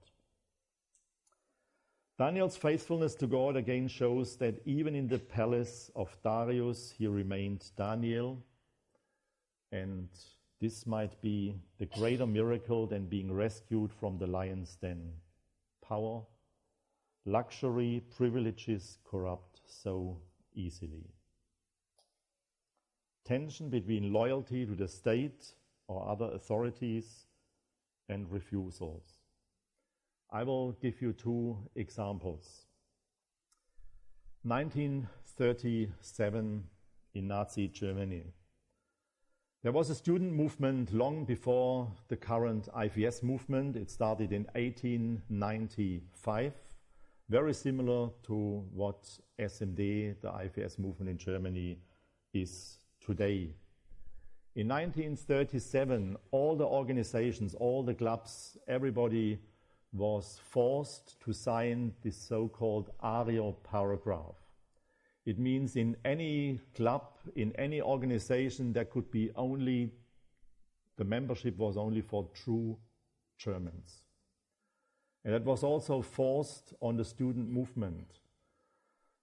Daniel's 2.17 2.55
faithfulness 2.55 3.15
to 3.15 3.27
God 3.27 3.57
again 3.57 3.89
shows 3.89 4.37
that 4.37 4.61
even 4.65 4.95
in 4.95 5.09
the 5.09 5.19
palace 5.19 5.91
of 5.93 6.15
Darius, 6.23 6.93
he 6.97 7.07
remained 7.07 7.65
Daniel. 7.75 8.41
And 9.73 10.07
this 10.65 10.87
might 10.87 11.21
be 11.21 11.53
the 11.77 11.85
greater 11.85 12.25
miracle 12.25 12.87
than 12.87 13.05
being 13.05 13.31
rescued 13.31 13.93
from 13.93 14.17
the 14.17 14.25
lion's 14.25 14.75
den. 14.77 15.11
Power, 15.87 16.23
luxury, 17.23 18.01
privileges 18.17 18.97
corrupt 19.07 19.61
so 19.67 20.17
easily. 20.55 21.05
Tension 23.25 23.69
between 23.69 24.11
loyalty 24.11 24.65
to 24.65 24.73
the 24.73 24.87
state 24.87 25.53
or 25.87 26.09
other 26.09 26.31
authorities 26.33 27.27
and 28.09 28.31
refusals. 28.31 29.19
I 30.31 30.41
will 30.41 30.71
give 30.71 30.99
you 30.99 31.13
two 31.13 31.59
examples. 31.75 32.65
1937 34.41 36.63
in 37.13 37.27
Nazi 37.27 37.67
Germany. 37.67 38.33
There 39.65 39.73
was 39.73 39.89
a 39.89 39.95
student 39.95 40.31
movement 40.31 40.93
long 40.93 41.25
before 41.25 41.91
the 42.07 42.15
current 42.15 42.69
IFES 42.77 43.23
movement. 43.23 43.75
It 43.75 43.89
started 43.89 44.31
in 44.31 44.43
1895, 44.53 46.53
very 47.29 47.53
similar 47.55 48.11
to 48.27 48.63
what 48.71 49.09
SMD, 49.39 50.21
the 50.21 50.27
IFES 50.27 50.77
movement 50.77 51.09
in 51.09 51.17
Germany, 51.17 51.79
is 52.31 52.77
today. 53.01 53.55
In 54.55 54.67
1937, 54.67 56.15
all 56.29 56.55
the 56.55 56.67
organizations, 56.67 57.55
all 57.55 57.81
the 57.81 57.95
clubs, 57.95 58.59
everybody 58.67 59.39
was 59.93 60.39
forced 60.51 61.19
to 61.21 61.33
sign 61.33 61.91
this 62.03 62.15
so 62.15 62.47
called 62.47 62.91
Ario 63.03 63.55
paragraph. 63.63 64.44
It 65.25 65.39
means 65.39 65.75
in 65.75 65.97
any 66.05 66.59
club, 66.75 67.03
in 67.35 67.51
any 67.55 67.81
organization, 67.81 68.73
there 68.73 68.85
could 68.85 69.09
be 69.09 69.31
only, 69.35 69.91
the 70.97 71.03
membership 71.03 71.57
was 71.57 71.77
only 71.77 72.01
for 72.01 72.29
true 72.33 72.77
Germans. 73.37 74.03
And 75.23 75.33
that 75.33 75.43
was 75.43 75.63
also 75.63 76.03
forced 76.03 76.73
on 76.81 76.97
the 76.97 77.03
student 77.05 77.49
movement. 77.49 78.19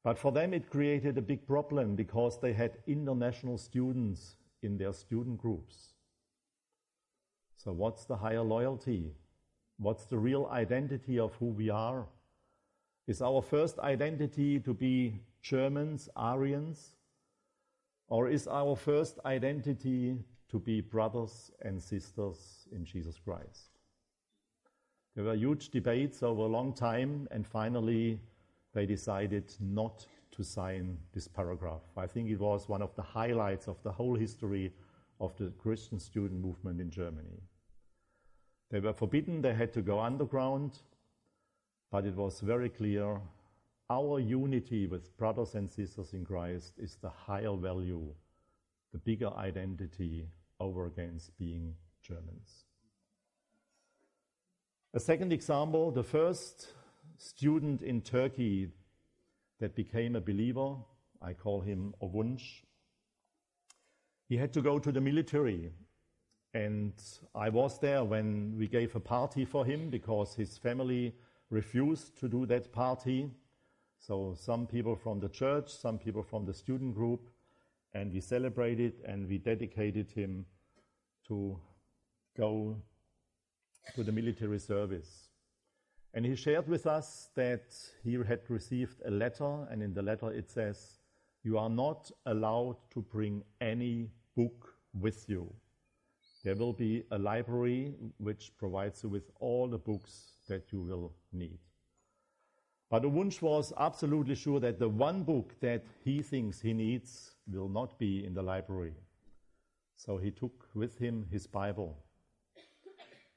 But 0.02 0.18
for 0.18 0.32
them, 0.32 0.52
it 0.52 0.68
created 0.68 1.16
a 1.16 1.22
big 1.22 1.46
problem 1.46 1.94
because 1.94 2.40
they 2.40 2.52
had 2.52 2.78
international 2.88 3.56
students 3.56 4.34
in 4.62 4.76
their 4.76 4.92
student 4.92 5.38
groups. 5.38 5.94
So, 7.56 7.70
what's 7.70 8.04
the 8.04 8.16
higher 8.16 8.42
loyalty? 8.42 9.12
What's 9.78 10.04
the 10.06 10.18
real 10.18 10.48
identity 10.50 11.20
of 11.20 11.34
who 11.36 11.46
we 11.46 11.70
are? 11.70 12.06
Is 13.06 13.22
our 13.22 13.40
first 13.40 13.78
identity 13.78 14.58
to 14.60 14.74
be 14.74 15.20
Germans, 15.42 16.08
Aryans? 16.16 16.92
Or 18.08 18.28
is 18.28 18.46
our 18.46 18.76
first 18.76 19.18
identity 19.24 20.18
to 20.48 20.58
be 20.58 20.80
brothers 20.80 21.50
and 21.62 21.82
sisters 21.82 22.68
in 22.72 22.84
Jesus 22.84 23.18
Christ? 23.18 23.78
There 25.14 25.24
were 25.24 25.34
huge 25.34 25.70
debates 25.70 26.22
over 26.22 26.42
a 26.42 26.46
long 26.46 26.72
time, 26.72 27.28
and 27.30 27.46
finally 27.46 28.20
they 28.72 28.86
decided 28.86 29.54
not 29.60 30.06
to 30.32 30.42
sign 30.42 30.96
this 31.12 31.28
paragraph. 31.28 31.82
I 31.96 32.06
think 32.06 32.30
it 32.30 32.40
was 32.40 32.68
one 32.68 32.80
of 32.80 32.94
the 32.96 33.02
highlights 33.02 33.68
of 33.68 33.82
the 33.82 33.92
whole 33.92 34.14
history 34.14 34.72
of 35.20 35.36
the 35.36 35.52
Christian 35.58 35.98
student 35.98 36.40
movement 36.40 36.80
in 36.80 36.90
Germany. 36.90 37.42
They 38.70 38.80
were 38.80 38.94
forbidden, 38.94 39.42
they 39.42 39.52
had 39.52 39.72
to 39.74 39.82
go 39.82 40.00
underground, 40.00 40.78
but 41.90 42.06
it 42.06 42.16
was 42.16 42.40
very 42.40 42.70
clear 42.70 43.20
our 43.92 44.18
unity 44.18 44.86
with 44.86 45.14
brothers 45.18 45.54
and 45.54 45.70
sisters 45.70 46.14
in 46.14 46.24
Christ 46.24 46.72
is 46.78 46.96
the 46.96 47.10
higher 47.10 47.54
value, 47.54 48.14
the 48.90 48.98
bigger 48.98 49.30
identity 49.36 50.28
over 50.58 50.86
against 50.86 51.36
being 51.36 51.74
Germans. 52.02 52.64
A 54.94 55.00
second 55.00 55.30
example 55.32 55.90
the 55.90 56.02
first 56.02 56.72
student 57.18 57.82
in 57.82 58.00
Turkey 58.00 58.70
that 59.60 59.74
became 59.74 60.16
a 60.16 60.20
believer, 60.20 60.74
I 61.20 61.34
call 61.34 61.60
him 61.60 61.94
Ovunch. 62.02 62.62
He 64.26 64.38
had 64.38 64.54
to 64.54 64.62
go 64.62 64.78
to 64.78 64.90
the 64.90 65.00
military 65.02 65.70
and 66.54 66.94
I 67.34 67.50
was 67.50 67.78
there 67.78 68.04
when 68.04 68.56
we 68.58 68.68
gave 68.68 68.96
a 68.96 69.00
party 69.00 69.44
for 69.44 69.66
him 69.66 69.90
because 69.90 70.34
his 70.34 70.56
family 70.56 71.14
refused 71.50 72.18
to 72.20 72.28
do 72.28 72.46
that 72.46 72.72
party. 72.72 73.30
So 74.06 74.34
some 74.36 74.66
people 74.66 74.96
from 74.96 75.20
the 75.20 75.28
church, 75.28 75.70
some 75.70 75.96
people 75.96 76.24
from 76.24 76.44
the 76.44 76.52
student 76.52 76.92
group, 76.92 77.30
and 77.94 78.12
we 78.12 78.20
celebrated 78.20 78.94
and 79.04 79.28
we 79.28 79.38
dedicated 79.38 80.10
him 80.10 80.44
to 81.28 81.56
go 82.36 82.82
to 83.94 84.02
the 84.02 84.10
military 84.10 84.58
service. 84.58 85.28
And 86.14 86.26
he 86.26 86.34
shared 86.34 86.66
with 86.66 86.84
us 86.84 87.28
that 87.36 87.72
he 88.02 88.14
had 88.14 88.40
received 88.48 89.00
a 89.06 89.10
letter, 89.10 89.68
and 89.70 89.84
in 89.84 89.94
the 89.94 90.02
letter 90.02 90.32
it 90.32 90.50
says, 90.50 90.98
You 91.44 91.56
are 91.58 91.70
not 91.70 92.10
allowed 92.26 92.78
to 92.94 93.02
bring 93.02 93.44
any 93.60 94.10
book 94.36 94.74
with 94.98 95.28
you. 95.28 95.54
There 96.42 96.56
will 96.56 96.72
be 96.72 97.04
a 97.12 97.18
library 97.18 97.94
which 98.18 98.50
provides 98.58 99.04
you 99.04 99.10
with 99.10 99.30
all 99.38 99.68
the 99.68 99.78
books 99.78 100.32
that 100.48 100.72
you 100.72 100.82
will 100.82 101.12
need. 101.32 101.60
But 102.92 103.04
Ovunch 103.04 103.40
was 103.40 103.72
absolutely 103.78 104.34
sure 104.34 104.60
that 104.60 104.78
the 104.78 104.88
one 104.88 105.22
book 105.22 105.54
that 105.60 105.82
he 106.04 106.20
thinks 106.20 106.60
he 106.60 106.74
needs 106.74 107.30
will 107.50 107.70
not 107.70 107.98
be 107.98 108.22
in 108.26 108.34
the 108.34 108.42
library. 108.42 108.92
So 109.96 110.18
he 110.18 110.30
took 110.30 110.68
with 110.74 110.98
him 110.98 111.26
his 111.30 111.46
Bible. 111.46 111.96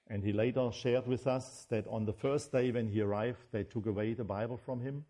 And 0.08 0.22
he 0.22 0.34
later 0.34 0.70
shared 0.74 1.08
with 1.08 1.26
us 1.26 1.66
that 1.70 1.88
on 1.88 2.04
the 2.04 2.12
first 2.12 2.52
day 2.52 2.70
when 2.72 2.90
he 2.90 3.00
arrived, 3.00 3.40
they 3.54 3.64
took 3.64 3.86
away 3.86 4.14
the 4.14 4.26
Bible 4.26 4.58
from 4.58 4.82
him. 4.82 5.06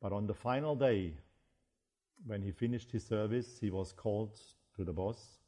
But 0.00 0.12
on 0.12 0.28
the 0.28 0.34
final 0.34 0.76
day, 0.76 1.14
when 2.26 2.40
he 2.40 2.52
finished 2.52 2.92
his 2.92 3.04
service, 3.04 3.58
he 3.58 3.70
was 3.70 3.92
called 3.92 4.38
to 4.76 4.84
the 4.84 4.92
boss 4.92 5.40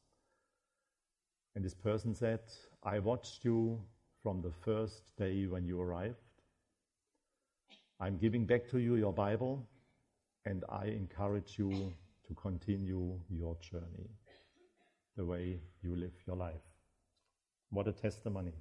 and 1.56 1.64
this 1.64 1.74
person 1.74 2.14
said, 2.14 2.40
I 2.82 2.98
watched 2.98 3.42
you 3.42 3.80
from 4.22 4.42
the 4.42 4.52
first 4.52 5.16
day 5.16 5.46
when 5.46 5.64
you 5.64 5.80
arrived. 5.80 6.25
I'm 7.98 8.18
giving 8.18 8.44
back 8.44 8.68
to 8.70 8.78
you 8.78 8.96
your 8.96 9.12
Bible, 9.12 9.66
and 10.44 10.64
I 10.68 10.86
encourage 10.86 11.58
you 11.58 11.92
to 12.28 12.34
continue 12.34 13.18
your 13.30 13.56
journey, 13.60 14.10
the 15.16 15.24
way 15.24 15.60
you 15.82 15.96
live 15.96 16.12
your 16.26 16.36
life. 16.36 16.66
What 17.70 17.88
a 17.88 17.92
testimony. 17.92 18.52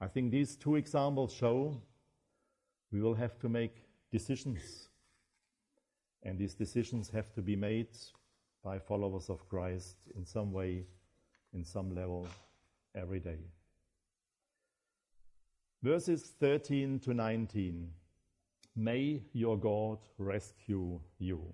I 0.00 0.06
think 0.06 0.30
these 0.30 0.54
two 0.54 0.76
examples 0.76 1.32
show 1.32 1.80
we 2.92 3.00
will 3.00 3.14
have 3.14 3.38
to 3.40 3.48
make 3.48 3.84
decisions. 4.12 4.88
And 6.22 6.38
these 6.38 6.54
decisions 6.54 7.10
have 7.10 7.32
to 7.34 7.42
be 7.42 7.56
made 7.56 7.88
by 8.62 8.78
followers 8.78 9.30
of 9.30 9.48
Christ 9.48 9.96
in 10.14 10.24
some 10.24 10.52
way, 10.52 10.84
in 11.52 11.64
some 11.64 11.94
level, 11.94 12.28
every 12.94 13.20
day. 13.20 13.38
Verses 15.84 16.22
13 16.40 16.98
to 17.00 17.12
19 17.12 17.90
May 18.74 19.20
your 19.34 19.58
God 19.58 19.98
rescue 20.16 20.98
you. 21.18 21.52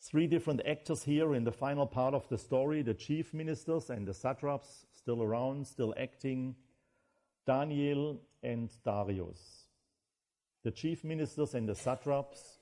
Three 0.00 0.26
different 0.26 0.62
actors 0.66 1.02
here 1.02 1.34
in 1.34 1.44
the 1.44 1.52
final 1.52 1.86
part 1.86 2.14
of 2.14 2.26
the 2.30 2.38
story 2.38 2.80
the 2.80 2.94
chief 2.94 3.34
ministers 3.34 3.90
and 3.90 4.08
the 4.08 4.14
satraps 4.14 4.86
still 4.90 5.22
around, 5.22 5.66
still 5.66 5.92
acting, 6.00 6.54
Daniel 7.46 8.18
and 8.42 8.70
Darius. 8.86 9.66
The 10.64 10.70
chief 10.70 11.04
ministers 11.04 11.52
and 11.52 11.68
the 11.68 11.74
satraps, 11.74 12.60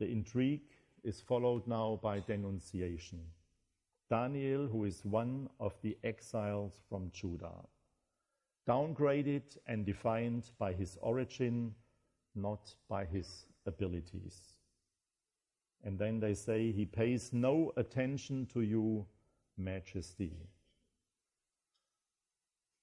the 0.00 0.08
intrigue 0.08 0.72
is 1.04 1.20
followed 1.20 1.68
now 1.68 2.00
by 2.02 2.18
denunciation. 2.18 3.20
Daniel, 4.10 4.66
who 4.66 4.82
is 4.86 5.04
one 5.04 5.48
of 5.60 5.72
the 5.82 5.96
exiles 6.02 6.80
from 6.88 7.12
Judah, 7.12 7.62
downgraded 8.66 9.58
and 9.66 9.84
defined 9.84 10.50
by 10.58 10.72
his 10.72 10.98
origin, 11.00 11.74
not 12.34 12.74
by 12.88 13.04
his 13.04 13.46
abilities. 13.66 14.56
And 15.84 15.98
then 15.98 16.20
they 16.20 16.34
say, 16.34 16.70
He 16.70 16.84
pays 16.84 17.32
no 17.32 17.72
attention 17.76 18.46
to 18.52 18.60
you, 18.60 19.06
Majesty. 19.56 20.32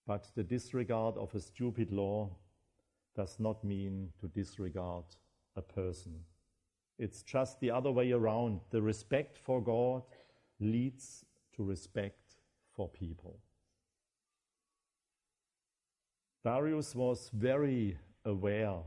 But 0.06 0.28
the 0.36 0.44
disregard 0.44 1.16
of 1.18 1.34
a 1.36 1.40
stupid 1.40 1.92
law 1.92 2.30
does 3.16 3.40
not 3.40 3.64
mean 3.64 4.12
to 4.20 4.28
disregard 4.28 5.06
a 5.56 5.62
person. 5.62 6.20
It's 6.98 7.24
just 7.24 7.60
the 7.60 7.72
other 7.72 7.92
way 7.92 8.12
around. 8.12 8.60
The 8.72 8.82
respect 8.82 9.38
for 9.38 9.62
God 9.62 10.04
leads 10.60 11.26
to 11.56 11.64
respect 11.64 12.36
for 12.74 12.90
people. 12.90 13.40
Darius 16.44 16.96
was 16.96 17.30
very 17.34 17.98
aware 18.24 18.78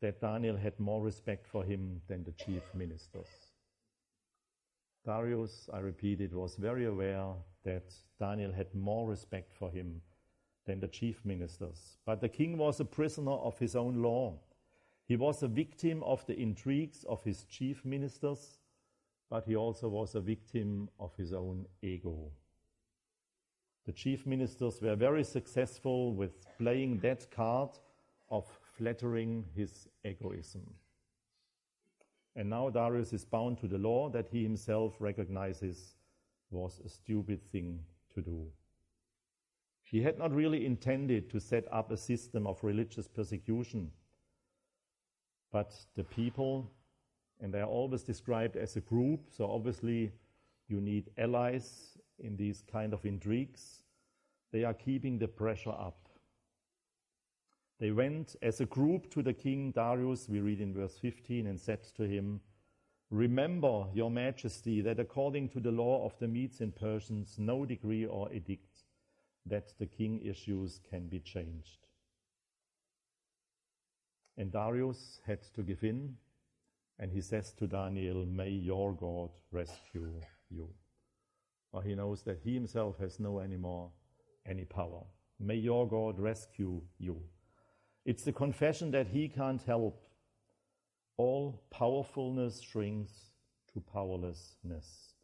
that 0.00 0.20
Daniel 0.20 0.56
had 0.56 0.78
more 0.78 1.02
respect 1.02 1.46
for 1.46 1.64
him 1.64 2.02
than 2.06 2.22
the 2.22 2.32
chief 2.32 2.62
ministers. 2.74 3.28
Darius, 5.06 5.70
I 5.72 5.78
repeat 5.78 6.20
it, 6.20 6.34
was 6.34 6.56
very 6.56 6.84
aware 6.84 7.32
that 7.64 7.94
Daniel 8.20 8.52
had 8.52 8.74
more 8.74 9.08
respect 9.08 9.54
for 9.54 9.70
him 9.70 10.02
than 10.66 10.80
the 10.80 10.88
chief 10.88 11.24
ministers. 11.24 11.96
But 12.04 12.20
the 12.20 12.28
king 12.28 12.58
was 12.58 12.78
a 12.78 12.84
prisoner 12.84 13.32
of 13.32 13.58
his 13.58 13.74
own 13.74 14.02
law. 14.02 14.38
He 15.06 15.16
was 15.16 15.42
a 15.42 15.48
victim 15.48 16.02
of 16.02 16.26
the 16.26 16.38
intrigues 16.38 17.04
of 17.04 17.24
his 17.24 17.44
chief 17.44 17.86
ministers, 17.86 18.58
but 19.30 19.46
he 19.46 19.56
also 19.56 19.88
was 19.88 20.14
a 20.14 20.20
victim 20.20 20.90
of 21.00 21.16
his 21.16 21.32
own 21.32 21.66
ego. 21.80 22.30
The 23.88 23.94
chief 23.94 24.26
ministers 24.26 24.82
were 24.82 24.94
very 24.94 25.24
successful 25.24 26.12
with 26.12 26.46
playing 26.58 26.98
that 26.98 27.30
card 27.30 27.70
of 28.30 28.44
flattering 28.76 29.46
his 29.56 29.88
egoism. 30.04 30.60
And 32.36 32.50
now 32.50 32.68
Darius 32.68 33.14
is 33.14 33.24
bound 33.24 33.56
to 33.60 33.66
the 33.66 33.78
law 33.78 34.10
that 34.10 34.28
he 34.28 34.42
himself 34.42 34.96
recognizes 35.00 35.94
was 36.50 36.82
a 36.84 36.88
stupid 36.90 37.40
thing 37.50 37.80
to 38.12 38.20
do. 38.20 38.52
He 39.80 40.02
had 40.02 40.18
not 40.18 40.34
really 40.34 40.66
intended 40.66 41.30
to 41.30 41.40
set 41.40 41.64
up 41.72 41.90
a 41.90 41.96
system 41.96 42.46
of 42.46 42.62
religious 42.62 43.08
persecution, 43.08 43.90
but 45.50 45.74
the 45.96 46.04
people, 46.04 46.70
and 47.40 47.54
they 47.54 47.62
are 47.62 47.74
always 47.78 48.02
described 48.02 48.54
as 48.54 48.76
a 48.76 48.82
group, 48.82 49.30
so 49.30 49.50
obviously 49.50 50.12
you 50.68 50.78
need 50.78 51.08
allies 51.16 51.96
in 52.18 52.36
these 52.36 52.62
kind 52.70 52.92
of 52.92 53.04
intrigues. 53.04 53.82
They 54.52 54.64
are 54.64 54.74
keeping 54.74 55.18
the 55.18 55.28
pressure 55.28 55.70
up. 55.70 56.08
They 57.78 57.92
went 57.92 58.34
as 58.42 58.60
a 58.60 58.66
group 58.66 59.10
to 59.12 59.22
the 59.22 59.32
king 59.32 59.70
Darius, 59.70 60.28
we 60.28 60.40
read 60.40 60.60
in 60.60 60.74
verse 60.74 60.98
15, 60.98 61.46
and 61.46 61.60
said 61.60 61.84
to 61.96 62.02
him, 62.02 62.40
Remember, 63.10 63.86
your 63.94 64.10
majesty, 64.10 64.80
that 64.82 64.98
according 64.98 65.48
to 65.50 65.60
the 65.60 65.70
law 65.70 66.04
of 66.04 66.18
the 66.18 66.28
Medes 66.28 66.60
and 66.60 66.74
Persians, 66.74 67.36
no 67.38 67.64
decree 67.64 68.04
or 68.04 68.30
edict 68.32 68.84
that 69.46 69.72
the 69.78 69.86
king 69.86 70.20
issues 70.22 70.80
can 70.90 71.06
be 71.06 71.20
changed. 71.20 71.86
And 74.36 74.52
Darius 74.52 75.20
had 75.26 75.42
to 75.54 75.62
give 75.62 75.82
in, 75.84 76.16
and 76.98 77.10
he 77.12 77.20
says 77.20 77.52
to 77.54 77.66
Daniel, 77.66 78.26
May 78.26 78.50
your 78.50 78.92
God 78.92 79.30
rescue 79.50 80.20
you. 80.50 80.68
For 81.72 81.82
he 81.82 81.94
knows 81.94 82.22
that 82.22 82.40
he 82.42 82.54
himself 82.54 82.98
has 82.98 83.20
no 83.20 83.40
anymore 83.40 83.90
any 84.46 84.64
power. 84.64 85.04
May 85.38 85.56
your 85.56 85.86
God 85.86 86.18
rescue 86.18 86.82
you. 86.98 87.20
It's 88.04 88.24
the 88.24 88.32
confession 88.32 88.90
that 88.92 89.08
he 89.08 89.28
can't 89.28 89.62
help. 89.62 90.02
All 91.16 91.62
powerfulness 91.70 92.60
shrinks 92.60 93.12
to 93.72 93.80
powerlessness. 93.80 95.14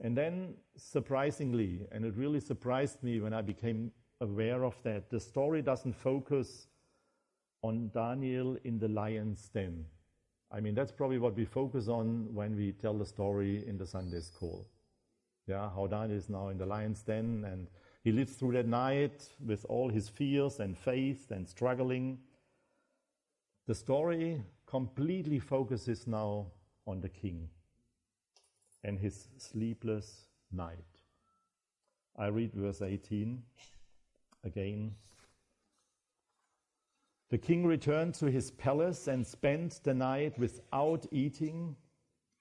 And 0.00 0.16
then, 0.16 0.54
surprisingly, 0.76 1.86
and 1.92 2.04
it 2.04 2.14
really 2.16 2.40
surprised 2.40 3.02
me 3.02 3.20
when 3.20 3.32
I 3.32 3.40
became 3.40 3.92
aware 4.20 4.64
of 4.64 4.74
that, 4.82 5.08
the 5.08 5.20
story 5.20 5.62
doesn't 5.62 5.94
focus 5.94 6.66
on 7.62 7.90
Daniel 7.94 8.58
in 8.64 8.78
the 8.78 8.88
lion's 8.88 9.48
den. 9.48 9.86
I 10.54 10.60
mean, 10.60 10.76
that's 10.76 10.92
probably 10.92 11.18
what 11.18 11.34
we 11.34 11.44
focus 11.44 11.88
on 11.88 12.32
when 12.32 12.56
we 12.56 12.70
tell 12.70 12.94
the 12.94 13.04
story 13.04 13.66
in 13.66 13.76
the 13.76 13.86
Sunday 13.86 14.20
school. 14.20 14.68
Yeah, 15.48 15.68
how 15.68 15.88
Daniel 15.88 16.16
is 16.16 16.28
now 16.28 16.48
in 16.48 16.58
the 16.58 16.64
lion's 16.64 17.02
den 17.02 17.44
and 17.44 17.66
he 18.04 18.12
lives 18.12 18.34
through 18.34 18.52
that 18.52 18.68
night 18.68 19.28
with 19.44 19.66
all 19.68 19.88
his 19.88 20.08
fears 20.08 20.60
and 20.60 20.78
faith 20.78 21.32
and 21.32 21.48
struggling. 21.48 22.18
The 23.66 23.74
story 23.74 24.42
completely 24.64 25.40
focuses 25.40 26.06
now 26.06 26.46
on 26.86 27.00
the 27.00 27.08
king 27.08 27.48
and 28.84 28.96
his 28.96 29.26
sleepless 29.38 30.26
night. 30.52 30.84
I 32.16 32.26
read 32.26 32.52
verse 32.54 32.80
18 32.80 33.42
again. 34.44 34.94
The 37.34 37.38
king 37.38 37.66
returned 37.66 38.14
to 38.14 38.26
his 38.26 38.52
palace 38.52 39.08
and 39.08 39.26
spent 39.26 39.80
the 39.82 39.92
night 39.92 40.38
without 40.38 41.04
eating 41.10 41.74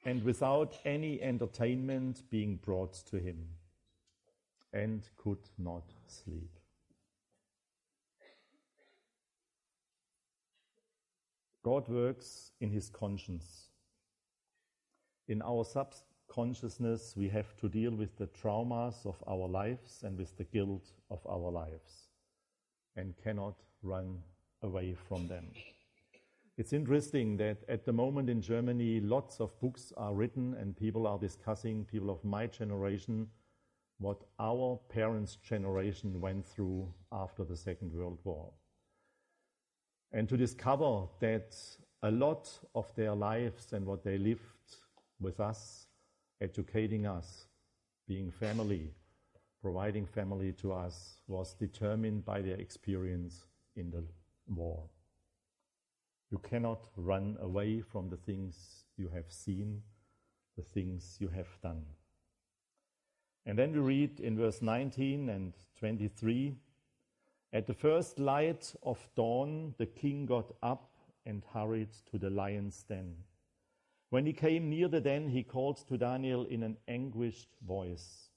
and 0.05 0.23
without 0.23 0.77
any 0.85 1.19
entertainment 1.19 2.21
being 2.29 2.57
brought 2.57 2.93
to 3.09 3.17
him, 3.17 3.43
and 4.71 5.01
could 5.17 5.49
not 5.57 5.91
sleep. 6.05 6.59
God 11.63 11.89
works 11.89 12.51
in 12.61 12.69
his 12.69 12.91
conscience. 12.91 13.69
In 15.27 15.41
our 15.41 15.65
subconsciousness, 15.65 17.15
we 17.17 17.29
have 17.29 17.57
to 17.61 17.67
deal 17.67 17.95
with 17.95 18.15
the 18.19 18.27
traumas 18.27 19.07
of 19.07 19.15
our 19.25 19.47
lives 19.47 20.03
and 20.03 20.19
with 20.19 20.37
the 20.37 20.43
guilt 20.43 20.91
of 21.09 21.25
our 21.25 21.49
lives 21.49 22.09
and 22.95 23.17
cannot 23.23 23.55
run 23.81 24.21
away 24.63 24.95
from 25.07 25.27
them. 25.27 25.45
It's 26.57 26.73
interesting 26.73 27.37
that 27.37 27.57
at 27.67 27.85
the 27.85 27.93
moment 27.93 28.29
in 28.29 28.41
Germany, 28.41 28.99
lots 28.99 29.39
of 29.39 29.59
books 29.59 29.91
are 29.97 30.13
written 30.13 30.53
and 30.53 30.75
people 30.75 31.07
are 31.07 31.17
discussing, 31.17 31.85
people 31.85 32.09
of 32.09 32.23
my 32.23 32.47
generation, 32.47 33.27
what 33.99 34.23
our 34.39 34.79
parents' 34.89 35.35
generation 35.37 36.21
went 36.21 36.45
through 36.45 36.93
after 37.11 37.43
the 37.43 37.57
Second 37.57 37.93
World 37.93 38.19
War. 38.23 38.51
And 40.11 40.29
to 40.29 40.37
discover 40.37 41.07
that 41.19 41.55
a 42.03 42.11
lot 42.11 42.51
of 42.75 42.93
their 42.95 43.15
lives 43.15 43.73
and 43.73 43.85
what 43.85 44.03
they 44.03 44.17
lived 44.19 44.41
with 45.19 45.39
us, 45.39 45.87
educating 46.39 47.07
us, 47.07 47.47
being 48.07 48.29
family, 48.29 48.91
providing 49.61 50.05
family 50.05 50.51
to 50.51 50.73
us, 50.73 51.21
was 51.27 51.55
determined 51.55 52.25
by 52.25 52.41
their 52.41 52.57
experience 52.57 53.47
in 53.75 53.89
the 53.89 54.03
war. 54.47 54.89
You 56.31 56.39
cannot 56.39 56.89
run 56.95 57.37
away 57.39 57.81
from 57.81 58.09
the 58.09 58.17
things 58.17 58.85
you 58.97 59.09
have 59.09 59.31
seen, 59.31 59.83
the 60.55 60.63
things 60.63 61.17
you 61.19 61.27
have 61.29 61.59
done. 61.61 61.83
And 63.45 63.57
then 63.57 63.73
we 63.73 63.79
read 63.79 64.19
in 64.19 64.37
verse 64.37 64.61
19 64.61 65.29
and 65.29 65.53
23 65.79 66.55
At 67.51 67.67
the 67.67 67.73
first 67.73 68.19
light 68.19 68.73
of 68.83 68.97
dawn, 69.15 69.75
the 69.77 69.85
king 69.85 70.25
got 70.25 70.51
up 70.63 70.89
and 71.25 71.43
hurried 71.53 71.91
to 72.11 72.17
the 72.17 72.29
lion's 72.29 72.83
den. 72.83 73.15
When 74.09 74.25
he 74.25 74.33
came 74.33 74.69
near 74.69 74.87
the 74.87 75.01
den, 75.01 75.29
he 75.29 75.43
called 75.43 75.87
to 75.87 75.97
Daniel 75.97 76.45
in 76.45 76.63
an 76.63 76.77
anguished 76.87 77.49
voice. 77.65 78.29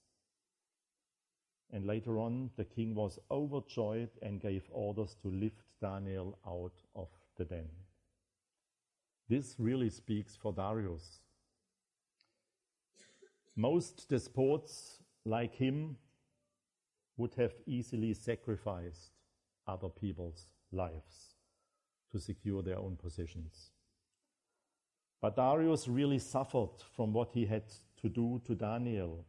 And 1.71 1.85
later 1.85 2.19
on, 2.19 2.51
the 2.57 2.64
king 2.64 2.95
was 2.95 3.19
overjoyed 3.31 4.11
and 4.23 4.40
gave 4.40 4.69
orders 4.71 5.16
to 5.23 5.29
lift 5.29 5.65
Daniel 5.81 6.39
out 6.47 6.75
of 6.95 7.09
the 7.37 7.45
den. 7.45 7.69
This 9.29 9.57
really 9.59 9.91
speaks 9.91 10.37
for 10.37 10.53
Darius. 10.53 11.21
Most 13.57 14.09
despots 14.09 14.99
like 15.25 15.55
him 15.55 15.97
would 17.17 17.35
have 17.35 17.55
easily 17.67 18.15
sacrificed 18.15 19.12
other 19.67 19.89
people's 19.89 20.47
lives 20.71 21.35
to 22.12 22.21
secure 22.21 22.62
their 22.62 22.79
own 22.79 22.97
positions. 22.97 23.71
But 25.21 25.37
Darius 25.37 25.89
really 25.89 26.19
suffered 26.19 26.83
from 26.95 27.12
what 27.12 27.33
he 27.33 27.47
had 27.47 27.65
to 28.03 28.09
do 28.09 28.41
to 28.45 28.55
Daniel. 28.55 29.25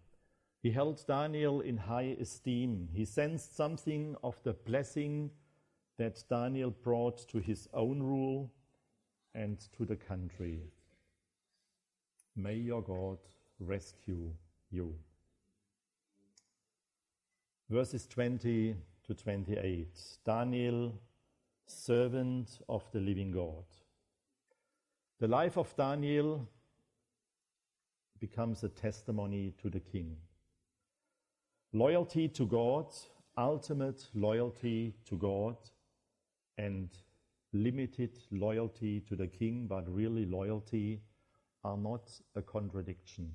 He 0.61 0.71
held 0.71 1.03
Daniel 1.07 1.61
in 1.61 1.77
high 1.77 2.17
esteem. 2.19 2.89
He 2.93 3.05
sensed 3.05 3.55
something 3.55 4.15
of 4.23 4.41
the 4.43 4.53
blessing 4.53 5.31
that 5.97 6.23
Daniel 6.29 6.71
brought 6.71 7.27
to 7.29 7.39
his 7.39 7.67
own 7.73 8.01
rule 8.01 8.51
and 9.33 9.59
to 9.77 9.85
the 9.85 9.95
country. 9.95 10.61
May 12.35 12.55
your 12.55 12.81
God 12.81 13.17
rescue 13.59 14.31
you. 14.69 14.93
Verses 17.69 18.07
20 18.07 18.75
to 19.05 19.13
28. 19.13 19.87
Daniel, 20.25 20.93
servant 21.65 22.59
of 22.69 22.83
the 22.91 22.99
living 22.99 23.31
God. 23.31 23.65
The 25.19 25.27
life 25.27 25.57
of 25.57 25.75
Daniel 25.75 26.47
becomes 28.19 28.63
a 28.63 28.69
testimony 28.69 29.53
to 29.61 29.69
the 29.69 29.79
king. 29.79 30.15
Loyalty 31.73 32.27
to 32.29 32.45
God, 32.45 32.87
ultimate 33.37 34.07
loyalty 34.13 34.93
to 35.05 35.17
God, 35.17 35.57
and 36.57 36.89
limited 37.53 38.17
loyalty 38.31 39.01
to 39.01 39.15
the 39.15 39.27
king, 39.27 39.67
but 39.67 39.87
really 39.87 40.25
loyalty, 40.25 41.01
are 41.63 41.77
not 41.77 42.09
a 42.35 42.41
contradiction. 42.41 43.33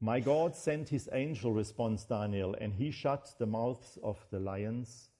My 0.00 0.20
God 0.20 0.54
sent 0.54 0.88
his 0.88 1.08
angel, 1.12 1.52
responds 1.52 2.04
Daniel, 2.04 2.54
and 2.60 2.72
he 2.72 2.90
shut 2.90 3.34
the 3.38 3.46
mouths 3.46 3.98
of 4.02 4.24
the 4.30 4.38
lions. 4.38 5.10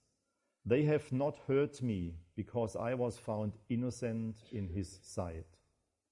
They 0.64 0.84
have 0.84 1.10
not 1.10 1.38
hurt 1.48 1.82
me 1.82 2.14
because 2.36 2.76
I 2.76 2.94
was 2.94 3.18
found 3.18 3.54
innocent 3.68 4.36
in 4.52 4.68
his 4.68 5.00
sight. 5.02 5.46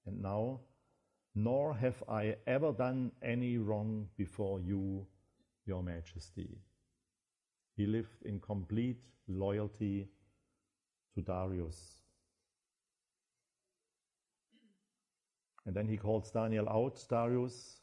And 0.05 0.21
now, 0.21 0.59
nor 1.33 1.75
have 1.75 2.03
I 2.09 2.35
ever 2.45 2.73
done 2.73 3.11
any 3.21 3.57
wrong 3.57 4.09
before 4.17 4.59
you, 4.59 5.07
your 5.65 5.83
majesty. 5.83 6.57
He 7.77 7.85
lived 7.85 8.23
in 8.25 8.39
complete 8.39 9.03
loyalty 9.27 10.09
to 11.13 11.21
Darius. 11.21 12.01
And 15.65 15.75
then 15.75 15.87
he 15.87 15.95
calls 15.95 16.31
Daniel 16.31 16.67
out, 16.67 17.05
Darius, 17.07 17.81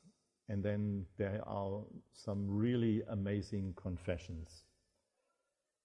and 0.48 0.64
then 0.64 1.07
there 1.16 1.40
are 1.46 1.83
some 2.12 2.46
really 2.48 3.02
amazing 3.09 3.74
confessions. 3.76 4.64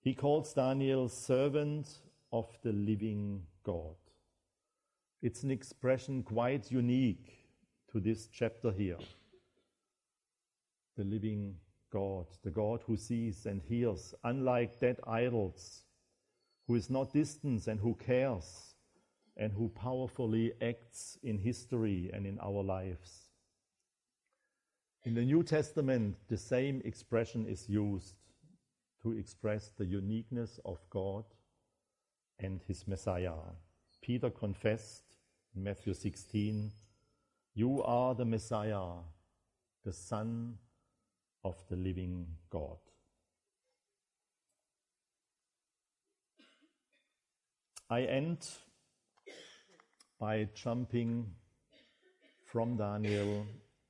He 0.01 0.15
calls 0.15 0.53
Daniel 0.53 1.07
servant 1.07 1.99
of 2.31 2.47
the 2.63 2.71
living 2.71 3.43
God. 3.63 3.95
It's 5.21 5.43
an 5.43 5.51
expression 5.51 6.23
quite 6.23 6.71
unique 6.71 7.45
to 7.91 7.99
this 7.99 8.27
chapter 8.27 8.71
here. 8.71 8.97
The 10.97 11.03
living 11.03 11.55
God, 11.91 12.25
the 12.43 12.52
God 12.52 12.82
who 12.86 12.97
sees 12.97 13.45
and 13.45 13.62
hears, 13.62 14.13
unlike 14.23 14.80
dead 14.80 14.99
idols, 15.08 15.84
who 16.67 16.75
is 16.75 16.89
not 16.89 17.13
distant 17.13 17.67
and 17.67 17.80
who 17.80 17.95
cares, 17.95 18.75
and 19.36 19.54
who 19.54 19.69
powerfully 19.69 20.54
acts 20.62 21.17
in 21.23 21.38
history 21.39 22.12
and 22.13 22.25
in 22.25 22.38
our 22.39 22.62
lives. 22.63 23.30
In 25.06 25.15
the 25.15 25.25
New 25.25 25.43
Testament, 25.43 26.17
the 26.28 26.38
same 26.38 26.82
expression 26.84 27.47
is 27.47 27.69
used 27.69 28.15
to 29.02 29.13
express 29.13 29.71
the 29.78 29.86
uniqueness 29.86 30.60
of 30.65 30.78
God 30.89 31.23
and 32.38 32.62
his 32.67 32.88
Messiah. 32.88 33.34
Peter 34.02 34.30
confessed 34.30 35.15
in 35.56 35.63
Matthew 35.63 35.93
16, 35.93 36.71
You 37.54 37.82
are 37.84 38.13
the 38.13 38.25
Messiah, 38.25 38.99
the 39.86 39.93
Son 39.93 40.58
of 41.43 41.56
the 41.69 41.75
living 41.75 42.25
God. 42.49 42.78
I 47.89 48.02
end 48.04 48.47
by 50.19 50.47
jumping 50.54 51.25
from 52.45 52.78
Daniel 52.78 53.45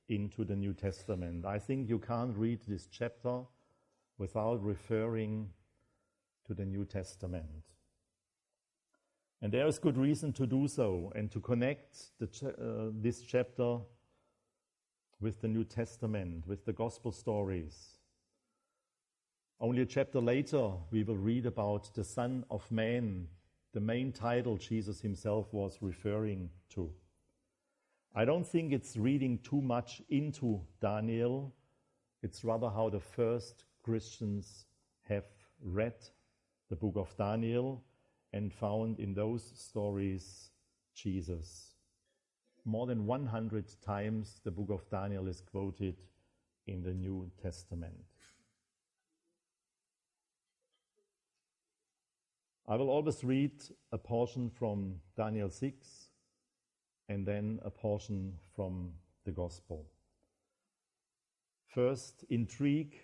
into 0.08 0.44
the 0.44 0.56
New 0.56 0.72
Testament. 0.72 1.44
I 1.44 1.58
think 1.58 1.88
you 1.88 1.98
can't 1.98 2.36
read 2.36 2.60
this 2.66 2.86
chapter 2.86 3.42
without 4.16 4.62
referring 4.62 5.50
to 6.46 6.54
the 6.54 6.64
New 6.64 6.84
Testament. 6.84 7.64
And 9.42 9.52
there 9.52 9.66
is 9.66 9.78
good 9.78 9.96
reason 9.96 10.32
to 10.34 10.46
do 10.46 10.68
so 10.68 11.12
and 11.14 11.30
to 11.30 11.40
connect 11.40 12.18
the, 12.18 12.26
uh, 12.48 12.90
this 13.00 13.22
chapter 13.22 13.78
with 15.20 15.40
the 15.40 15.48
New 15.48 15.64
Testament, 15.64 16.46
with 16.46 16.64
the 16.64 16.72
Gospel 16.72 17.12
stories. 17.12 17.98
Only 19.60 19.82
a 19.82 19.86
chapter 19.86 20.20
later, 20.20 20.70
we 20.90 21.02
will 21.02 21.18
read 21.18 21.44
about 21.44 21.94
the 21.94 22.04
Son 22.04 22.44
of 22.50 22.70
Man, 22.70 23.28
the 23.72 23.80
main 23.80 24.12
title 24.12 24.56
Jesus 24.56 25.00
himself 25.00 25.52
was 25.52 25.78
referring 25.82 26.48
to. 26.70 26.90
I 28.14 28.24
don't 28.24 28.46
think 28.46 28.72
it's 28.72 28.96
reading 28.96 29.38
too 29.38 29.60
much 29.60 30.02
into 30.08 30.62
Daniel. 30.80 31.54
It's 32.22 32.42
rather 32.42 32.70
how 32.70 32.88
the 32.88 33.00
first 33.00 33.66
Christians 33.82 34.64
have 35.08 35.26
read 35.62 35.94
the 36.70 36.76
book 36.76 36.94
of 36.96 37.14
Daniel 37.16 37.84
and 38.32 38.52
found 38.52 38.98
in 38.98 39.12
those 39.12 39.44
stories 39.54 40.50
Jesus. 40.94 41.69
More 42.64 42.86
than 42.86 43.06
100 43.06 43.64
times 43.84 44.40
the 44.44 44.50
book 44.50 44.70
of 44.70 44.88
Daniel 44.90 45.26
is 45.28 45.40
quoted 45.40 45.96
in 46.66 46.82
the 46.82 46.92
New 46.92 47.30
Testament. 47.42 47.94
I 52.68 52.76
will 52.76 52.90
always 52.90 53.24
read 53.24 53.52
a 53.90 53.98
portion 53.98 54.50
from 54.50 55.00
Daniel 55.16 55.50
6 55.50 56.10
and 57.08 57.26
then 57.26 57.58
a 57.64 57.70
portion 57.70 58.34
from 58.54 58.92
the 59.24 59.32
Gospel. 59.32 59.86
First, 61.66 62.24
intrigue, 62.30 62.96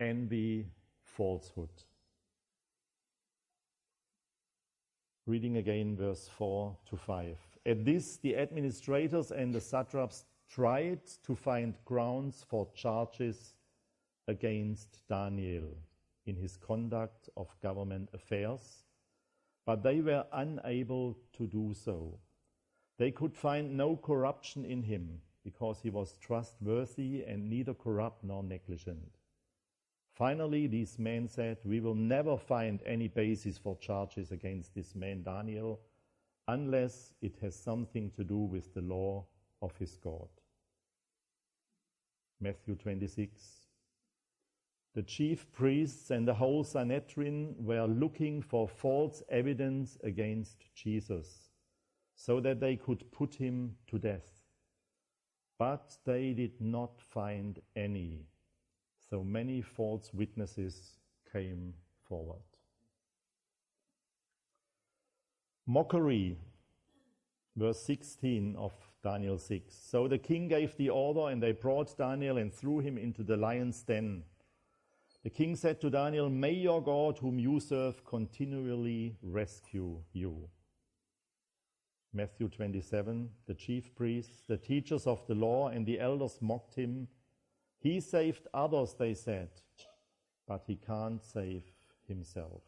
envy, 0.00 0.66
falsehood. 1.02 1.70
Reading 5.26 5.56
again 5.56 5.96
verse 5.96 6.28
4 6.36 6.76
to 6.90 6.96
5. 6.98 7.38
At 7.66 7.84
this, 7.84 8.18
the 8.18 8.36
administrators 8.36 9.30
and 9.30 9.54
the 9.54 9.60
satraps 9.60 10.26
tried 10.50 11.00
to 11.22 11.34
find 11.34 11.74
grounds 11.84 12.44
for 12.46 12.68
charges 12.74 13.54
against 14.28 15.06
Daniel 15.08 15.76
in 16.26 16.36
his 16.36 16.56
conduct 16.56 17.28
of 17.36 17.54
government 17.62 18.10
affairs, 18.12 18.84
but 19.64 19.82
they 19.82 20.00
were 20.00 20.26
unable 20.32 21.16
to 21.32 21.46
do 21.46 21.72
so. 21.74 22.18
They 22.98 23.10
could 23.10 23.34
find 23.34 23.76
no 23.76 23.96
corruption 23.96 24.64
in 24.64 24.82
him 24.82 25.20
because 25.42 25.80
he 25.80 25.90
was 25.90 26.16
trustworthy 26.18 27.24
and 27.24 27.48
neither 27.48 27.74
corrupt 27.74 28.24
nor 28.24 28.42
negligent. 28.42 29.18
Finally, 30.12 30.66
these 30.68 30.98
men 30.98 31.28
said, 31.28 31.58
We 31.64 31.80
will 31.80 31.94
never 31.94 32.36
find 32.36 32.80
any 32.86 33.08
basis 33.08 33.58
for 33.58 33.76
charges 33.78 34.30
against 34.30 34.74
this 34.74 34.94
man 34.94 35.22
Daniel 35.22 35.80
unless 36.48 37.14
it 37.22 37.36
has 37.40 37.54
something 37.54 38.10
to 38.10 38.24
do 38.24 38.38
with 38.38 38.74
the 38.74 38.82
law 38.82 39.24
of 39.62 39.76
his 39.78 39.96
God. 39.96 40.28
Matthew 42.40 42.74
26. 42.74 43.64
The 44.94 45.02
chief 45.02 45.50
priests 45.50 46.10
and 46.10 46.28
the 46.28 46.34
whole 46.34 46.62
Sanhedrin 46.62 47.56
were 47.58 47.86
looking 47.86 48.42
for 48.42 48.68
false 48.68 49.22
evidence 49.28 49.98
against 50.04 50.64
Jesus 50.74 51.48
so 52.14 52.38
that 52.40 52.60
they 52.60 52.76
could 52.76 53.10
put 53.10 53.34
him 53.34 53.74
to 53.88 53.98
death. 53.98 54.42
But 55.58 55.96
they 56.04 56.32
did 56.32 56.60
not 56.60 57.00
find 57.00 57.60
any, 57.74 58.26
so 59.10 59.24
many 59.24 59.62
false 59.62 60.12
witnesses 60.12 60.98
came 61.32 61.74
forward. 62.08 62.53
Mockery, 65.66 66.36
verse 67.56 67.80
16 67.84 68.54
of 68.56 68.72
Daniel 69.02 69.38
6. 69.38 69.74
So 69.74 70.08
the 70.08 70.18
king 70.18 70.48
gave 70.48 70.76
the 70.76 70.90
order, 70.90 71.32
and 71.32 71.42
they 71.42 71.52
brought 71.52 71.96
Daniel 71.96 72.36
and 72.36 72.52
threw 72.52 72.80
him 72.80 72.98
into 72.98 73.22
the 73.22 73.36
lion's 73.36 73.82
den. 73.82 74.24
The 75.22 75.30
king 75.30 75.56
said 75.56 75.80
to 75.80 75.88
Daniel, 75.88 76.28
May 76.28 76.52
your 76.52 76.82
God, 76.82 77.18
whom 77.18 77.38
you 77.38 77.60
serve, 77.60 78.04
continually 78.04 79.16
rescue 79.22 80.02
you. 80.12 80.48
Matthew 82.12 82.48
27 82.48 83.30
The 83.46 83.54
chief 83.54 83.94
priests, 83.94 84.42
the 84.46 84.58
teachers 84.58 85.06
of 85.06 85.26
the 85.26 85.34
law, 85.34 85.68
and 85.68 85.86
the 85.86 85.98
elders 85.98 86.38
mocked 86.42 86.74
him. 86.74 87.08
He 87.78 88.00
saved 88.00 88.46
others, 88.52 88.94
they 88.98 89.14
said, 89.14 89.48
but 90.46 90.64
he 90.66 90.76
can't 90.76 91.24
save 91.24 91.64
himself. 92.06 92.62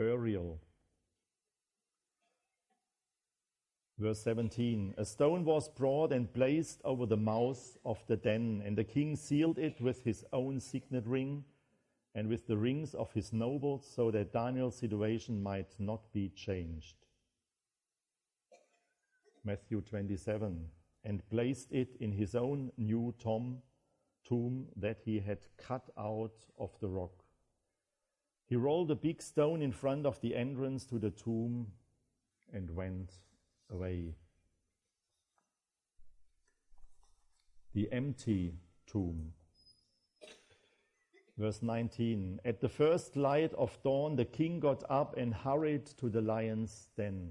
Burial. 0.00 0.58
Verse 3.98 4.22
17 4.22 4.94
A 4.96 5.04
stone 5.04 5.44
was 5.44 5.68
brought 5.68 6.10
and 6.10 6.32
placed 6.32 6.80
over 6.84 7.04
the 7.04 7.18
mouth 7.18 7.76
of 7.84 8.02
the 8.06 8.16
den, 8.16 8.62
and 8.64 8.78
the 8.78 8.84
king 8.84 9.14
sealed 9.14 9.58
it 9.58 9.78
with 9.78 10.02
his 10.02 10.24
own 10.32 10.58
signet 10.58 11.06
ring 11.06 11.44
and 12.14 12.28
with 12.30 12.46
the 12.46 12.56
rings 12.56 12.94
of 12.94 13.12
his 13.12 13.30
nobles, 13.34 13.86
so 13.94 14.10
that 14.10 14.32
Daniel's 14.32 14.78
situation 14.78 15.42
might 15.42 15.78
not 15.78 16.10
be 16.14 16.30
changed. 16.30 16.96
Matthew 19.44 19.82
27 19.82 20.66
And 21.04 21.28
placed 21.28 21.72
it 21.72 21.96
in 22.00 22.12
his 22.12 22.34
own 22.34 22.72
new 22.78 23.14
tomb, 23.18 23.58
tomb 24.24 24.68
that 24.76 25.02
he 25.04 25.20
had 25.20 25.40
cut 25.58 25.90
out 25.98 26.46
of 26.58 26.70
the 26.80 26.88
rock. 26.88 27.22
He 28.50 28.56
rolled 28.56 28.90
a 28.90 28.96
big 28.96 29.22
stone 29.22 29.62
in 29.62 29.70
front 29.70 30.04
of 30.04 30.20
the 30.20 30.34
entrance 30.34 30.84
to 30.86 30.98
the 30.98 31.10
tomb 31.10 31.68
and 32.52 32.68
went 32.74 33.12
away. 33.70 34.16
The 37.74 37.88
empty 37.92 38.54
tomb. 38.88 39.34
Verse 41.38 41.62
19 41.62 42.40
At 42.44 42.60
the 42.60 42.68
first 42.68 43.16
light 43.16 43.54
of 43.54 43.80
dawn, 43.84 44.16
the 44.16 44.24
king 44.24 44.58
got 44.58 44.82
up 44.90 45.16
and 45.16 45.32
hurried 45.32 45.86
to 45.98 46.08
the 46.08 46.20
lion's 46.20 46.88
den. 46.96 47.30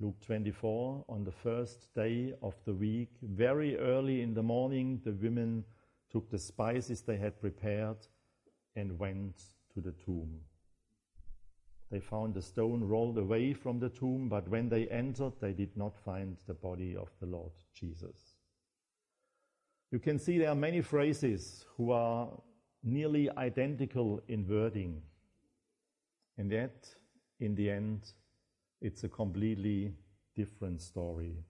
Luke 0.00 0.20
24 0.24 1.04
On 1.06 1.22
the 1.22 1.30
first 1.30 1.94
day 1.94 2.32
of 2.42 2.54
the 2.64 2.72
week, 2.72 3.10
very 3.20 3.76
early 3.76 4.22
in 4.22 4.32
the 4.32 4.42
morning, 4.42 5.02
the 5.04 5.12
women 5.12 5.66
took 6.08 6.30
the 6.30 6.38
spices 6.38 7.02
they 7.02 7.18
had 7.18 7.38
prepared 7.38 7.98
and 8.76 8.98
went 8.98 9.36
to 9.74 9.80
the 9.80 9.92
tomb. 9.92 10.40
They 11.90 12.00
found 12.00 12.34
the 12.34 12.42
stone 12.42 12.82
rolled 12.82 13.18
away 13.18 13.52
from 13.52 13.78
the 13.78 13.88
tomb, 13.88 14.28
but 14.28 14.48
when 14.48 14.68
they 14.68 14.88
entered, 14.88 15.34
they 15.40 15.52
did 15.52 15.76
not 15.76 15.96
find 16.04 16.36
the 16.46 16.54
body 16.54 16.96
of 16.96 17.08
the 17.20 17.26
Lord 17.26 17.52
Jesus. 17.72 18.36
You 19.92 20.00
can 20.00 20.18
see 20.18 20.38
there 20.38 20.48
are 20.48 20.56
many 20.56 20.80
phrases 20.80 21.66
who 21.76 21.92
are 21.92 22.28
nearly 22.82 23.30
identical 23.36 24.20
in 24.28 24.48
wording, 24.48 25.02
and 26.36 26.50
yet, 26.50 26.88
in 27.38 27.54
the 27.54 27.70
end, 27.70 28.12
it's 28.80 29.04
a 29.04 29.08
completely 29.08 29.94
different 30.34 30.80
story. 30.80 31.44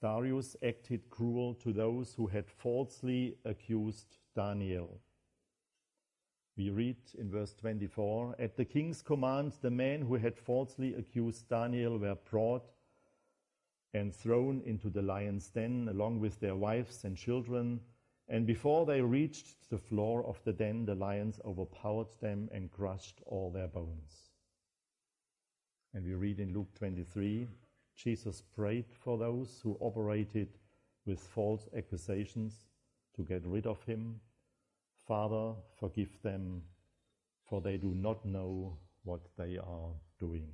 Darius 0.00 0.56
acted 0.62 1.10
cruel 1.10 1.54
to 1.54 1.72
those 1.72 2.14
who 2.14 2.28
had 2.28 2.48
falsely 2.48 3.36
accused 3.44 4.18
Daniel. 4.34 5.00
We 6.56 6.70
read 6.70 6.96
in 7.16 7.30
verse 7.30 7.54
24 7.54 8.36
At 8.38 8.56
the 8.56 8.64
king's 8.64 9.02
command, 9.02 9.54
the 9.60 9.70
men 9.70 10.02
who 10.02 10.14
had 10.14 10.36
falsely 10.36 10.94
accused 10.94 11.48
Daniel 11.48 11.98
were 11.98 12.16
brought 12.30 12.70
and 13.94 14.14
thrown 14.14 14.60
into 14.64 14.90
the 14.90 15.02
lion's 15.02 15.48
den 15.48 15.88
along 15.88 16.20
with 16.20 16.38
their 16.40 16.54
wives 16.56 17.04
and 17.04 17.16
children. 17.16 17.80
And 18.28 18.46
before 18.46 18.86
they 18.86 19.00
reached 19.00 19.70
the 19.70 19.78
floor 19.78 20.24
of 20.26 20.42
the 20.44 20.52
den, 20.52 20.84
the 20.84 20.94
lions 20.94 21.40
overpowered 21.44 22.12
them 22.20 22.48
and 22.52 22.70
crushed 22.70 23.20
all 23.26 23.50
their 23.50 23.68
bones. 23.68 24.30
And 25.94 26.04
we 26.04 26.14
read 26.14 26.38
in 26.38 26.52
Luke 26.52 26.74
23 26.74 27.48
Jesus 27.98 28.42
prayed 28.54 28.86
for 28.92 29.18
those 29.18 29.60
who 29.62 29.76
operated 29.80 30.48
with 31.04 31.18
false 31.18 31.68
accusations 31.76 32.54
to 33.16 33.22
get 33.22 33.44
rid 33.44 33.66
of 33.66 33.82
him. 33.84 34.20
Father, 35.06 35.54
forgive 35.80 36.22
them, 36.22 36.62
for 37.44 37.60
they 37.60 37.76
do 37.76 37.94
not 37.94 38.24
know 38.24 38.78
what 39.02 39.22
they 39.36 39.58
are 39.58 39.90
doing. 40.20 40.48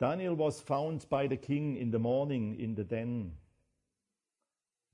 Daniel 0.00 0.34
was 0.34 0.60
found 0.60 1.08
by 1.08 1.28
the 1.28 1.36
king 1.36 1.76
in 1.76 1.92
the 1.92 1.98
morning 1.98 2.58
in 2.58 2.74
the 2.74 2.82
den. 2.82 3.30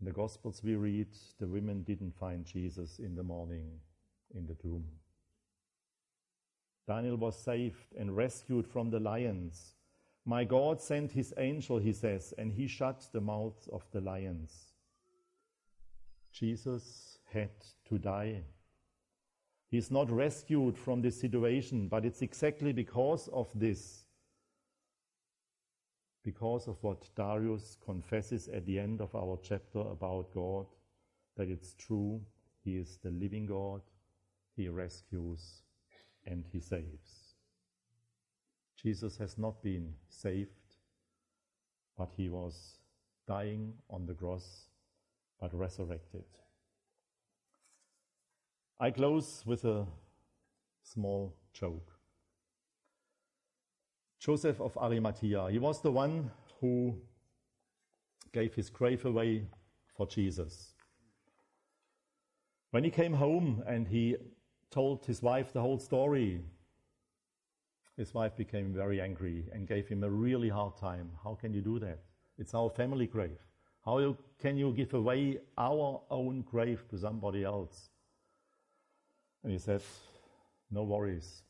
In 0.00 0.04
the 0.04 0.12
Gospels 0.12 0.60
we 0.62 0.74
read 0.74 1.08
the 1.40 1.46
women 1.46 1.82
didn't 1.84 2.14
find 2.18 2.44
Jesus 2.44 2.98
in 2.98 3.14
the 3.14 3.22
morning 3.22 3.80
in 4.34 4.46
the 4.46 4.54
tomb. 4.54 4.84
Daniel 6.86 7.16
was 7.16 7.38
saved 7.38 7.94
and 7.98 8.14
rescued 8.14 8.66
from 8.66 8.90
the 8.90 9.00
lions. 9.00 9.77
My 10.28 10.44
God 10.44 10.78
sent 10.78 11.12
his 11.12 11.32
angel, 11.38 11.78
he 11.78 11.94
says, 11.94 12.34
and 12.36 12.52
he 12.52 12.66
shut 12.66 13.08
the 13.14 13.20
mouths 13.22 13.66
of 13.72 13.82
the 13.92 14.02
lions. 14.02 14.74
Jesus 16.30 17.16
had 17.32 17.48
to 17.88 17.96
die. 17.96 18.42
He's 19.70 19.90
not 19.90 20.10
rescued 20.10 20.76
from 20.76 21.00
this 21.00 21.18
situation, 21.18 21.88
but 21.88 22.04
it's 22.04 22.20
exactly 22.20 22.74
because 22.74 23.28
of 23.28 23.48
this, 23.54 24.04
because 26.22 26.68
of 26.68 26.76
what 26.82 27.08
Darius 27.16 27.78
confesses 27.82 28.48
at 28.48 28.66
the 28.66 28.78
end 28.78 29.00
of 29.00 29.14
our 29.14 29.38
chapter 29.42 29.80
about 29.80 30.34
God, 30.34 30.66
that 31.38 31.48
it's 31.48 31.72
true, 31.72 32.20
He 32.62 32.76
is 32.76 32.98
the 33.02 33.12
living 33.12 33.46
God, 33.46 33.80
He 34.54 34.68
rescues 34.68 35.62
and 36.26 36.44
He 36.52 36.60
saves. 36.60 37.27
Jesus 38.80 39.16
has 39.18 39.36
not 39.36 39.60
been 39.62 39.92
saved, 40.08 40.76
but 41.96 42.10
he 42.16 42.28
was 42.28 42.78
dying 43.26 43.74
on 43.90 44.06
the 44.06 44.14
cross, 44.14 44.68
but 45.40 45.52
resurrected. 45.52 46.24
I 48.78 48.92
close 48.92 49.42
with 49.44 49.64
a 49.64 49.84
small 50.82 51.34
joke. 51.52 51.92
Joseph 54.20 54.60
of 54.60 54.76
Arimathea, 54.76 55.48
he 55.50 55.58
was 55.58 55.82
the 55.82 55.90
one 55.90 56.30
who 56.60 56.96
gave 58.32 58.54
his 58.54 58.70
grave 58.70 59.04
away 59.04 59.46
for 59.96 60.06
Jesus. 60.06 60.74
When 62.70 62.84
he 62.84 62.90
came 62.90 63.14
home 63.14 63.64
and 63.66 63.88
he 63.88 64.16
told 64.70 65.06
his 65.06 65.22
wife 65.22 65.52
the 65.52 65.60
whole 65.60 65.78
story, 65.78 66.42
his 67.98 68.14
wife 68.14 68.34
became 68.36 68.72
very 68.72 69.00
angry 69.00 69.44
and 69.52 69.66
gave 69.66 69.88
him 69.88 70.04
a 70.04 70.08
really 70.08 70.48
hard 70.48 70.76
time. 70.76 71.10
How 71.24 71.34
can 71.34 71.52
you 71.52 71.60
do 71.60 71.80
that? 71.80 71.98
It's 72.38 72.54
our 72.54 72.70
family 72.70 73.08
grave. 73.08 73.40
How 73.84 74.16
can 74.40 74.56
you 74.56 74.72
give 74.72 74.94
away 74.94 75.38
our 75.58 76.00
own 76.08 76.42
grave 76.42 76.84
to 76.90 76.98
somebody 76.98 77.42
else? 77.42 77.90
And 79.42 79.52
he 79.52 79.58
said, 79.58 79.82
No 80.70 80.84
worries. 80.84 81.42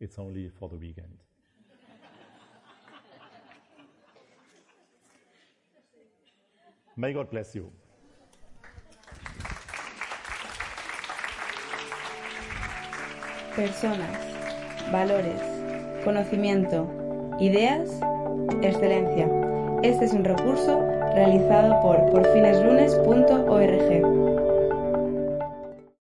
It's 0.00 0.18
only 0.18 0.48
for 0.48 0.68
the 0.68 0.76
weekend. 0.76 1.22
May 6.96 7.12
God 7.12 7.30
bless 7.30 7.54
you. 7.54 7.70
Personas, 13.54 14.37
valores, 14.90 15.40
conocimiento, 16.04 16.86
ideas, 17.40 17.88
excelencia. 18.62 19.28
Este 19.82 20.06
es 20.06 20.12
un 20.12 20.24
recurso 20.24 20.80
realizado 21.14 21.80
por 21.82 22.10
porfineslunes.org. 22.10 24.37